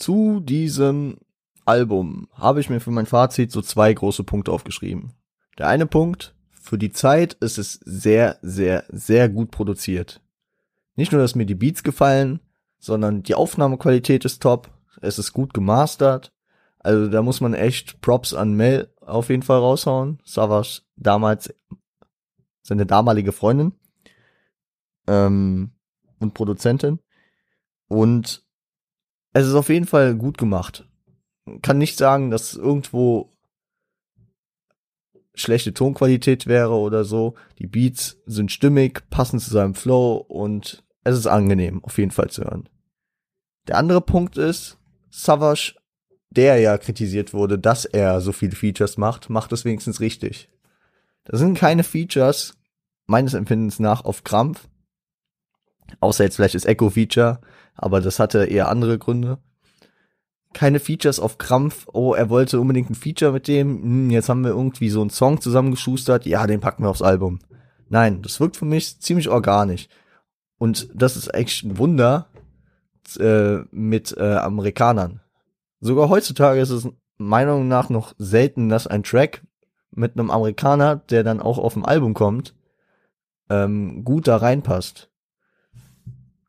Zu 0.03 0.41
diesem 0.41 1.15
Album 1.63 2.27
habe 2.33 2.59
ich 2.59 2.69
mir 2.69 2.81
für 2.81 2.91
mein 2.91 3.05
Fazit 3.05 3.53
so 3.53 3.61
zwei 3.61 3.93
große 3.93 4.25
Punkte 4.25 4.51
aufgeschrieben. 4.51 5.13
Der 5.57 5.69
eine 5.69 5.85
Punkt, 5.85 6.35
für 6.51 6.77
die 6.77 6.91
Zeit 6.91 7.35
ist 7.35 7.57
es 7.57 7.79
sehr, 7.85 8.37
sehr, 8.41 8.83
sehr 8.89 9.29
gut 9.29 9.49
produziert. 9.49 10.21
Nicht 10.97 11.13
nur, 11.13 11.21
dass 11.21 11.35
mir 11.35 11.45
die 11.45 11.55
Beats 11.55 11.83
gefallen, 11.83 12.41
sondern 12.79 13.23
die 13.23 13.33
Aufnahmequalität 13.33 14.25
ist 14.25 14.41
top, 14.41 14.69
es 14.99 15.19
ist 15.19 15.31
gut 15.31 15.53
gemastert. 15.53 16.33
Also 16.79 17.07
da 17.07 17.21
muss 17.21 17.39
man 17.39 17.53
echt 17.53 18.01
Props 18.01 18.33
an 18.33 18.55
Mel 18.55 18.93
auf 18.99 19.29
jeden 19.29 19.43
Fall 19.43 19.59
raushauen. 19.59 20.21
Savage 20.25 20.81
damals 20.97 21.53
seine 22.61 22.85
damalige 22.85 23.31
Freundin 23.31 23.71
ähm, 25.07 25.71
und 26.19 26.33
Produzentin. 26.33 26.99
Und 27.87 28.43
es 29.33 29.47
ist 29.47 29.55
auf 29.55 29.69
jeden 29.69 29.87
Fall 29.87 30.15
gut 30.15 30.37
gemacht 30.37 30.85
kann 31.61 31.77
nicht 31.77 31.97
sagen, 31.97 32.31
dass 32.31 32.55
irgendwo 32.55 33.29
schlechte 35.35 35.73
Tonqualität 35.73 36.47
wäre 36.47 36.73
oder 36.73 37.05
so. 37.05 37.35
Die 37.59 37.67
Beats 37.67 38.21
sind 38.25 38.51
stimmig, 38.51 39.09
passen 39.09 39.39
zu 39.39 39.49
seinem 39.49 39.75
Flow 39.75 40.17
und 40.17 40.83
es 41.03 41.17
ist 41.17 41.27
angenehm, 41.27 41.83
auf 41.83 41.97
jeden 41.97 42.11
Fall 42.11 42.29
zu 42.29 42.43
hören. 42.43 42.69
Der 43.67 43.77
andere 43.77 44.01
Punkt 44.01 44.37
ist, 44.37 44.77
Savage, 45.09 45.75
der 46.29 46.59
ja 46.59 46.77
kritisiert 46.77 47.33
wurde, 47.33 47.59
dass 47.59 47.85
er 47.85 48.21
so 48.21 48.31
viele 48.31 48.55
Features 48.55 48.97
macht, 48.97 49.29
macht 49.29 49.51
es 49.51 49.65
wenigstens 49.65 49.99
richtig. 49.99 50.49
Das 51.25 51.39
sind 51.39 51.57
keine 51.57 51.83
Features, 51.83 52.55
meines 53.05 53.33
Empfindens 53.33 53.79
nach, 53.79 54.05
auf 54.05 54.23
Krampf. 54.23 54.67
Außer 55.99 56.23
jetzt 56.23 56.35
vielleicht 56.35 56.55
das 56.55 56.65
Echo-Feature, 56.65 57.39
aber 57.75 58.01
das 58.01 58.19
hatte 58.19 58.45
eher 58.45 58.69
andere 58.69 58.97
Gründe 58.97 59.39
keine 60.53 60.79
Features 60.79 61.19
auf 61.19 61.37
Krampf. 61.37 61.87
Oh, 61.91 62.13
er 62.13 62.29
wollte 62.29 62.59
unbedingt 62.59 62.89
ein 62.89 62.95
Feature 62.95 63.31
mit 63.31 63.47
dem. 63.47 63.81
Hm, 63.81 64.09
jetzt 64.11 64.29
haben 64.29 64.43
wir 64.43 64.51
irgendwie 64.51 64.89
so 64.89 65.01
einen 65.01 65.09
Song 65.09 65.41
zusammengeschustert. 65.41 66.25
Ja, 66.25 66.47
den 66.47 66.61
packen 66.61 66.83
wir 66.83 66.89
aufs 66.89 67.01
Album. 67.01 67.39
Nein, 67.89 68.21
das 68.21 68.39
wirkt 68.39 68.57
für 68.57 68.65
mich 68.65 68.99
ziemlich 68.99 69.29
organisch. 69.29 69.87
Und 70.57 70.87
das 70.93 71.17
ist 71.17 71.33
echt 71.33 71.65
ein 71.65 71.77
Wunder 71.77 72.27
äh, 73.19 73.57
mit 73.71 74.15
äh, 74.17 74.35
Amerikanern. 74.35 75.19
Sogar 75.81 76.07
heutzutage 76.09 76.61
ist 76.61 76.69
es 76.69 76.87
meiner 77.17 77.51
Meinung 77.51 77.67
nach 77.67 77.89
noch 77.89 78.13
selten, 78.17 78.69
dass 78.69 78.87
ein 78.87 79.03
Track 79.03 79.43
mit 79.91 80.17
einem 80.17 80.31
Amerikaner, 80.31 80.95
der 80.95 81.23
dann 81.23 81.41
auch 81.41 81.57
auf 81.57 81.73
dem 81.73 81.85
Album 81.85 82.13
kommt, 82.13 82.55
ähm, 83.49 84.03
gut 84.03 84.27
da 84.27 84.37
reinpasst. 84.37 85.09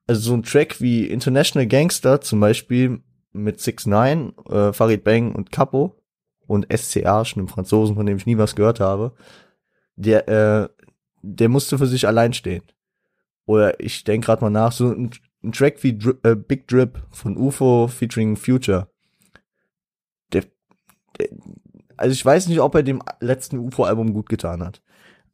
Also 0.06 0.20
so 0.20 0.34
ein 0.34 0.42
Track 0.42 0.80
wie 0.80 1.06
International 1.06 1.66
Gangster 1.66 2.20
zum 2.20 2.40
Beispiel 2.40 3.02
mit 3.32 3.60
6 3.60 3.86
9 3.86 4.34
äh, 4.48 4.72
Farid 4.72 5.04
Bang 5.04 5.34
und 5.34 5.50
Capo 5.50 5.96
und 6.46 6.66
SCA, 6.74 7.24
schon 7.24 7.40
einem 7.40 7.48
Franzosen, 7.48 7.96
von 7.96 8.06
dem 8.06 8.16
ich 8.16 8.26
nie 8.26 8.38
was 8.38 8.54
gehört 8.54 8.80
habe, 8.80 9.14
der, 9.96 10.28
äh, 10.28 10.68
der 11.22 11.48
musste 11.48 11.78
für 11.78 11.86
sich 11.86 12.06
allein 12.06 12.32
stehen. 12.32 12.62
Oder 13.46 13.78
ich 13.80 14.04
denke 14.04 14.26
gerade 14.26 14.42
mal 14.42 14.50
nach, 14.50 14.72
so 14.72 14.90
ein, 14.90 15.10
ein 15.42 15.52
Track 15.52 15.82
wie 15.82 15.98
Dri 15.98 16.14
äh, 16.22 16.34
Big 16.34 16.68
Drip 16.68 17.02
von 17.10 17.36
UFO 17.36 17.88
featuring 17.88 18.36
Future. 18.36 18.88
Der, 20.32 20.44
der, 21.18 21.28
also 21.96 22.12
ich 22.12 22.24
weiß 22.24 22.48
nicht, 22.48 22.60
ob 22.60 22.74
er 22.74 22.82
dem 22.82 23.02
letzten 23.20 23.58
UFO-Album 23.58 24.12
gut 24.12 24.28
getan 24.28 24.62
hat. 24.62 24.82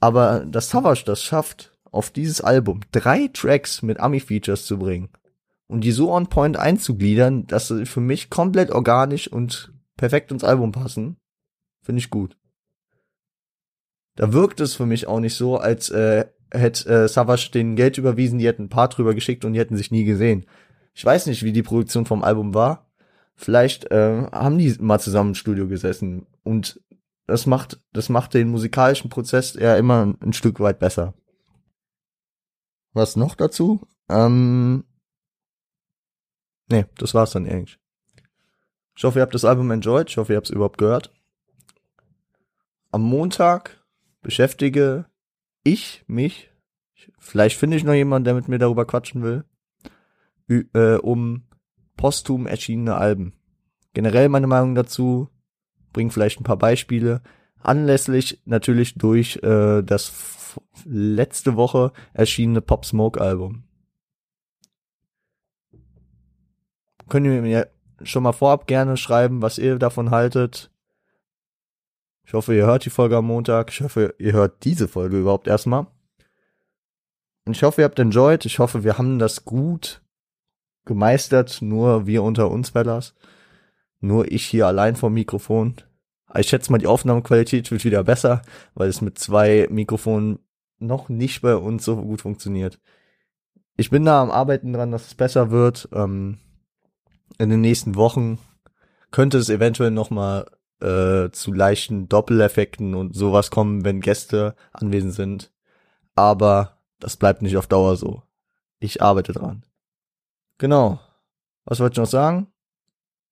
Aber 0.01 0.45
dass 0.47 0.71
Savage 0.71 1.05
das 1.05 1.23
schafft, 1.23 1.70
auf 1.91 2.11
dieses 2.11 2.41
Album 2.41 2.81
drei 2.93 3.29
Tracks 3.33 3.83
mit 3.83 4.01
Ami-Features 4.01 4.67
zu 4.67 4.79
bringen 4.79 5.09
und 5.67 5.83
die 5.83 5.93
so 5.93 6.13
on 6.13 6.27
point 6.27 6.57
einzugliedern, 6.57 7.47
dass 7.47 7.69
sie 7.69 7.87
für 7.87 8.01
mich 8.01 8.31
komplett 8.31 8.71
organisch 8.71 9.29
und 9.29 9.73
perfekt 9.97 10.33
ins 10.33 10.45
Album 10.45 10.73
passen, 10.73 11.17
finde 11.83 12.01
ich 12.01 12.11
gut. 12.11 12.37
Da 14.17 14.33
wirkt 14.33 14.61
es 14.61 14.75
für 14.75 14.87
mich 14.87 15.07
auch 15.07 15.21
nicht 15.21 15.35
so, 15.35 15.59
als 15.59 15.89
äh, 15.91 16.27
hätte 16.53 16.89
äh, 16.89 17.09
Savage 17.09 17.51
den 17.53 17.77
Geld 17.77 17.99
überwiesen, 17.99 18.39
die 18.39 18.47
hätten 18.47 18.65
ein 18.65 18.69
paar 18.69 18.89
drüber 18.89 19.15
geschickt 19.15 19.45
und 19.45 19.53
die 19.53 19.61
hätten 19.61 19.77
sich 19.77 19.91
nie 19.91 20.05
gesehen. 20.05 20.47
Ich 20.95 21.05
weiß 21.05 21.27
nicht, 21.27 21.43
wie 21.43 21.53
die 21.53 21.63
Produktion 21.63 22.05
vom 22.05 22.25
Album 22.25 22.53
war. 22.53 22.91
Vielleicht 23.37 23.91
äh, 23.91 24.27
haben 24.33 24.59
die 24.59 24.75
mal 24.81 24.99
zusammen 24.99 25.31
im 25.31 25.35
Studio 25.35 25.69
gesessen 25.69 26.27
und 26.43 26.81
das 27.27 27.47
macht, 27.47 27.81
das 27.93 28.09
macht 28.09 28.35
den 28.35 28.49
musikalischen 28.49 29.09
Prozess 29.09 29.55
eher 29.55 29.79
immer 29.79 30.05
ein, 30.05 30.19
ein 30.21 30.33
Stück 30.33 30.61
weit 30.61 30.81
besser. 30.81 31.15
Was 32.93 33.17
noch 33.17 33.35
dazu? 33.35 33.87
Ähm, 34.09 34.85
Nee, 36.71 36.87
das 36.97 37.15
war's 37.15 37.33
dann 37.33 37.47
eigentlich. 37.47 37.79
Ich 38.97 39.05
hoffe, 39.05 39.19
ihr 39.19 39.23
habt 39.23 39.35
das 39.35 39.45
Album 39.45 39.71
enjoyed. 39.71 40.09
Ich 40.09 40.17
hoffe, 40.17 40.33
ihr 40.33 40.37
habt 40.37 40.47
es 40.47 40.55
überhaupt 40.55 40.79
gehört. 40.79 41.13
Am 42.93 43.03
Montag 43.03 43.85
beschäftige 44.23 45.07
ich 45.65 46.05
mich, 46.07 46.51
vielleicht 47.19 47.59
finde 47.59 47.77
ich 47.77 47.85
noch 47.85 47.95
jemanden, 47.95 48.25
der 48.25 48.35
mit 48.35 48.49
mir 48.49 48.59
darüber 48.59 48.85
quatschen 48.85 49.23
will, 49.23 49.45
äh, 50.75 50.97
um 50.97 51.45
posthum 51.97 52.47
erschienene 52.47 52.97
Alben. 52.97 53.35
Generell 53.93 54.29
meine 54.29 54.47
Meinung 54.47 54.75
dazu, 54.75 55.29
bring 55.93 56.11
vielleicht 56.11 56.41
ein 56.41 56.45
paar 56.45 56.57
Beispiele. 56.57 57.23
Anlässlich 57.63 58.41
natürlich 58.45 58.95
durch 58.95 59.37
äh, 59.43 59.83
das 59.83 60.09
letzte 60.85 61.57
Woche 61.57 61.93
erschienene 62.13 62.61
Pop 62.61 62.85
Smoke 62.85 63.21
Album. 63.21 63.65
könnt 67.11 67.27
ihr 67.27 67.43
mir 67.43 67.69
schon 68.03 68.23
mal 68.23 68.33
vorab 68.33 68.67
gerne 68.67 68.97
schreiben, 68.97 69.43
was 69.43 69.59
ihr 69.59 69.79
davon 69.79 70.11
haltet. 70.11 70.71
Ich 72.25 72.33
hoffe, 72.33 72.55
ihr 72.55 72.65
hört 72.65 72.87
die 72.87 72.91
Folge 72.91 73.19
am 73.19 73.27
Montag. 73.27 73.71
Ich 73.71 73.83
hoffe, 73.83 74.15
ihr 74.19 74.33
hört 74.33 74.65
diese 74.65 74.89
Folge 74.89 75.19
überhaupt 75.19 75.49
erstmal. 75.49 75.89
ich 77.47 77.63
hoffe, 77.63 77.83
ihr 77.83 77.85
habt 77.85 77.99
enjoyed. 77.99 78.47
Ich 78.47 78.61
hoffe, 78.61 78.85
wir 78.85 78.97
haben 78.97 79.19
das 79.19 79.45
gut 79.45 80.03
gemeistert. 80.87 81.61
Nur 81.61 82.07
wir 82.07 82.23
unter 82.23 82.51
uns, 82.51 82.71
Fellas. 82.71 83.15
Nur 83.99 84.31
ich 84.31 84.47
hier 84.47 84.67
allein 84.67 84.97
vom 84.97 85.13
Mikrofon. 85.13 85.75
Ich 86.37 86.49
schätze 86.49 86.71
mal, 86.71 86.79
die 86.79 86.87
Aufnahmequalität 86.87 87.71
wird 87.71 87.85
wieder 87.85 88.05
besser, 88.05 88.43
weil 88.75 88.89
es 88.89 89.01
mit 89.01 89.19
zwei 89.19 89.67
Mikrofonen 89.71 90.39
noch 90.79 91.09
nicht 91.09 91.43
bei 91.43 91.57
uns 91.57 91.85
so 91.85 91.97
gut 91.97 92.23
funktioniert. 92.23 92.79
Ich 93.77 93.91
bin 93.91 94.05
da 94.05 94.23
am 94.23 94.31
Arbeiten 94.31 94.73
dran, 94.73 94.93
dass 94.93 95.07
es 95.07 95.15
besser 95.15 95.51
wird. 95.51 95.89
Ähm, 95.93 96.39
in 97.39 97.49
den 97.49 97.61
nächsten 97.61 97.95
Wochen 97.97 98.39
könnte 99.11 99.39
es 99.39 99.49
eventuell 99.49 99.91
noch 99.91 100.11
mal 100.11 100.47
äh, 100.81 101.31
zu 101.31 101.53
leichten 101.53 102.09
Doppeleffekten 102.09 102.95
und 102.95 103.15
sowas 103.15 103.51
kommen, 103.51 103.85
wenn 103.85 104.01
Gäste 104.01 104.55
anwesend 104.73 105.15
sind. 105.15 105.53
Aber 106.15 106.79
das 106.99 107.17
bleibt 107.17 107.43
nicht 107.43 107.57
auf 107.57 107.67
Dauer 107.67 107.97
so. 107.97 108.23
Ich 108.79 109.03
arbeite 109.03 109.33
dran. 109.33 109.65
Genau. 110.59 111.01
Was 111.65 111.81
wollte 111.81 111.95
ich 111.95 111.99
noch 111.99 112.11
sagen? 112.11 112.49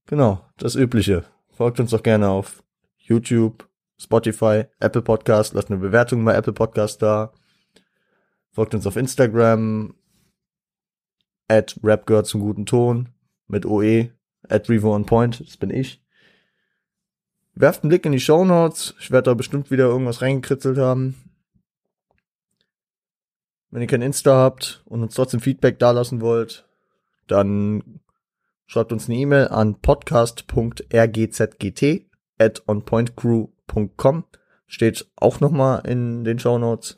Genau, 0.06 0.40
das 0.56 0.74
Übliche. 0.74 1.24
Folgt 1.50 1.80
uns 1.80 1.90
doch 1.90 2.02
gerne 2.02 2.28
auf 2.28 2.62
YouTube, 3.08 3.68
Spotify, 3.98 4.64
Apple 4.80 5.02
Podcast. 5.02 5.54
Lasst 5.54 5.70
eine 5.70 5.80
Bewertung 5.80 6.24
bei 6.24 6.34
Apple 6.34 6.52
Podcast 6.52 7.02
da. 7.02 7.32
Folgt 8.52 8.74
uns 8.74 8.86
auf 8.86 8.96
Instagram. 8.96 9.94
At 11.48 11.78
Rap 11.82 12.06
gehört 12.06 12.26
zum 12.26 12.40
guten 12.40 12.66
Ton. 12.66 13.08
Mit 13.46 13.66
OE. 13.66 14.10
At 14.48 14.68
Revo 14.68 14.94
on 14.94 15.06
Point. 15.06 15.40
Das 15.40 15.56
bin 15.56 15.70
ich. 15.70 16.02
Werft 17.54 17.82
einen 17.82 17.88
Blick 17.88 18.06
in 18.06 18.12
die 18.12 18.20
Show 18.20 18.44
Notes. 18.44 18.94
Ich 19.00 19.10
werde 19.10 19.30
da 19.30 19.34
bestimmt 19.34 19.70
wieder 19.70 19.86
irgendwas 19.86 20.22
reingekritzelt 20.22 20.78
haben. 20.78 21.16
Wenn 23.70 23.82
ihr 23.82 23.88
kein 23.88 24.02
Insta 24.02 24.36
habt 24.36 24.82
und 24.86 25.02
uns 25.02 25.14
trotzdem 25.14 25.40
Feedback 25.40 25.78
dalassen 25.78 26.20
wollt, 26.20 26.66
dann 27.26 28.00
schreibt 28.66 28.92
uns 28.92 29.08
eine 29.08 29.18
E-Mail 29.18 29.48
an 29.48 29.80
podcast.rgzgt 29.80 32.07
at 32.38 32.62
onpointcrew.com. 32.66 34.24
Steht 34.66 35.10
auch 35.16 35.40
nochmal 35.40 35.86
in 35.86 36.24
den 36.24 36.38
Show 36.38 36.58
Notes. 36.58 36.96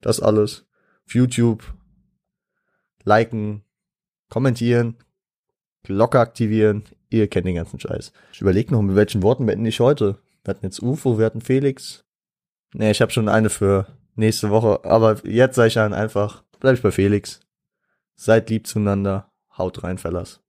Das 0.00 0.20
alles. 0.20 0.66
Auf 1.06 1.14
YouTube. 1.14 1.74
Liken, 3.04 3.62
kommentieren, 4.28 4.96
Glocke 5.84 6.18
aktivieren. 6.18 6.84
Ihr 7.08 7.28
kennt 7.28 7.46
den 7.46 7.54
ganzen 7.54 7.78
Scheiß. 7.78 8.12
Ich 8.32 8.40
überlege 8.40 8.72
noch, 8.72 8.82
mit 8.82 8.96
welchen 8.96 9.22
Worten 9.22 9.46
beende 9.46 9.68
ich 9.68 9.78
heute. 9.78 10.18
Wir 10.42 10.50
hatten 10.50 10.66
jetzt 10.66 10.82
UFO, 10.82 11.18
wir 11.18 11.26
hatten 11.26 11.40
Felix. 11.40 12.04
Nee, 12.74 12.90
ich 12.90 13.00
habe 13.00 13.12
schon 13.12 13.28
eine 13.28 13.48
für 13.48 13.86
nächste 14.16 14.50
Woche. 14.50 14.84
Aber 14.84 15.24
jetzt 15.24 15.54
sage 15.54 15.68
ich 15.68 15.74
dann 15.74 15.94
einfach, 15.94 16.42
bleib 16.58 16.74
ich 16.74 16.82
bei 16.82 16.90
Felix. 16.90 17.40
Seid 18.16 18.50
lieb 18.50 18.66
zueinander. 18.66 19.30
Haut 19.56 19.84
rein, 19.84 19.98
Fellas. 19.98 20.40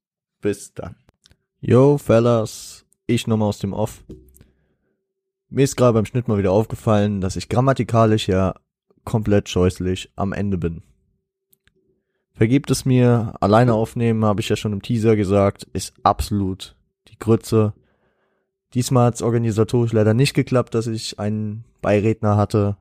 Bis 0.41 0.73
dann. 0.73 0.95
Yo, 1.59 1.97
Fellas. 1.97 2.86
Ich 3.09 3.25
nochmal 3.25 3.47
aus 3.47 3.59
dem 3.59 3.71
Off. 3.71 4.03
Mir 5.49 5.63
ist 5.63 5.77
gerade 5.77 5.93
beim 5.93 6.05
Schnitt 6.05 6.27
mal 6.27 6.37
wieder 6.37 6.51
aufgefallen, 6.51 7.21
dass 7.21 7.37
ich 7.37 7.47
grammatikalisch 7.47 8.27
ja 8.27 8.55
komplett 9.05 9.47
scheußlich 9.47 10.11
am 10.17 10.33
Ende 10.33 10.57
bin. 10.57 10.83
Vergibt 12.33 12.69
es 12.69 12.83
mir, 12.83 13.33
alleine 13.39 13.75
aufnehmen, 13.75 14.25
habe 14.25 14.41
ich 14.41 14.49
ja 14.49 14.57
schon 14.57 14.73
im 14.73 14.81
Teaser 14.81 15.15
gesagt, 15.15 15.63
ist 15.71 15.93
absolut 16.03 16.75
die 17.07 17.17
Grütze. 17.17 17.73
Diesmal 18.73 19.07
hat 19.07 19.15
es 19.15 19.21
organisatorisch 19.21 19.93
leider 19.93 20.13
nicht 20.13 20.33
geklappt, 20.33 20.75
dass 20.75 20.87
ich 20.87 21.17
einen 21.17 21.63
Beiredner 21.81 22.35
hatte. 22.35 22.75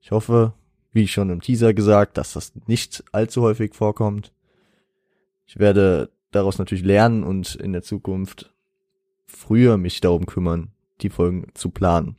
Ich 0.00 0.10
hoffe, 0.10 0.54
wie 0.92 1.06
schon 1.06 1.28
im 1.28 1.42
Teaser 1.42 1.74
gesagt, 1.74 2.16
dass 2.16 2.32
das 2.32 2.54
nicht 2.66 3.04
allzu 3.12 3.42
häufig 3.42 3.74
vorkommt. 3.74 4.32
Ich 5.44 5.58
werde 5.58 6.10
daraus 6.30 6.56
natürlich 6.56 6.82
lernen 6.84 7.24
und 7.24 7.54
in 7.56 7.74
der 7.74 7.82
Zukunft 7.82 8.55
früher 9.26 9.76
mich 9.76 10.00
darum 10.00 10.26
kümmern, 10.26 10.70
die 11.00 11.10
Folgen 11.10 11.46
zu 11.54 11.70
planen. 11.70 12.16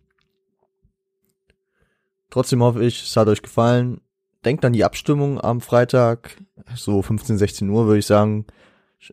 Trotzdem 2.29 2.61
hoffe 2.61 2.83
ich, 2.83 3.03
es 3.03 3.15
hat 3.15 3.27
euch 3.27 3.41
gefallen. 3.41 4.01
Denkt 4.45 4.63
an 4.65 4.73
die 4.73 4.83
Abstimmung 4.83 5.41
am 5.41 5.61
Freitag, 5.61 6.37
so 6.75 7.01
15, 7.01 7.37
16 7.37 7.69
Uhr 7.69 7.85
würde 7.87 7.99
ich 7.99 8.05
sagen. 8.05 8.45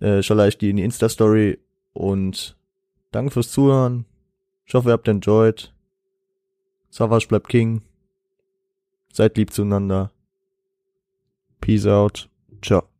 Äh, 0.01 0.21
ich 0.21 0.59
die 0.59 0.71
in 0.71 0.77
die 0.77 0.85
Insta-Story 0.85 1.59
und 1.93 2.57
danke 3.11 3.33
fürs 3.33 3.51
Zuhören. 3.51 4.07
Ich 4.67 4.75
hoffe, 4.75 4.91
ihr 4.91 4.93
habt 4.93 5.09
enjoyed. 5.09 5.75
Savage 6.91 7.29
bleibt 7.29 7.49
King. 7.49 7.83
Seid 9.13 9.37
lieb 9.37 9.53
zueinander. 9.53 10.11
Peace 11.61 11.87
out. 11.87 12.29
Ciao. 12.63 12.94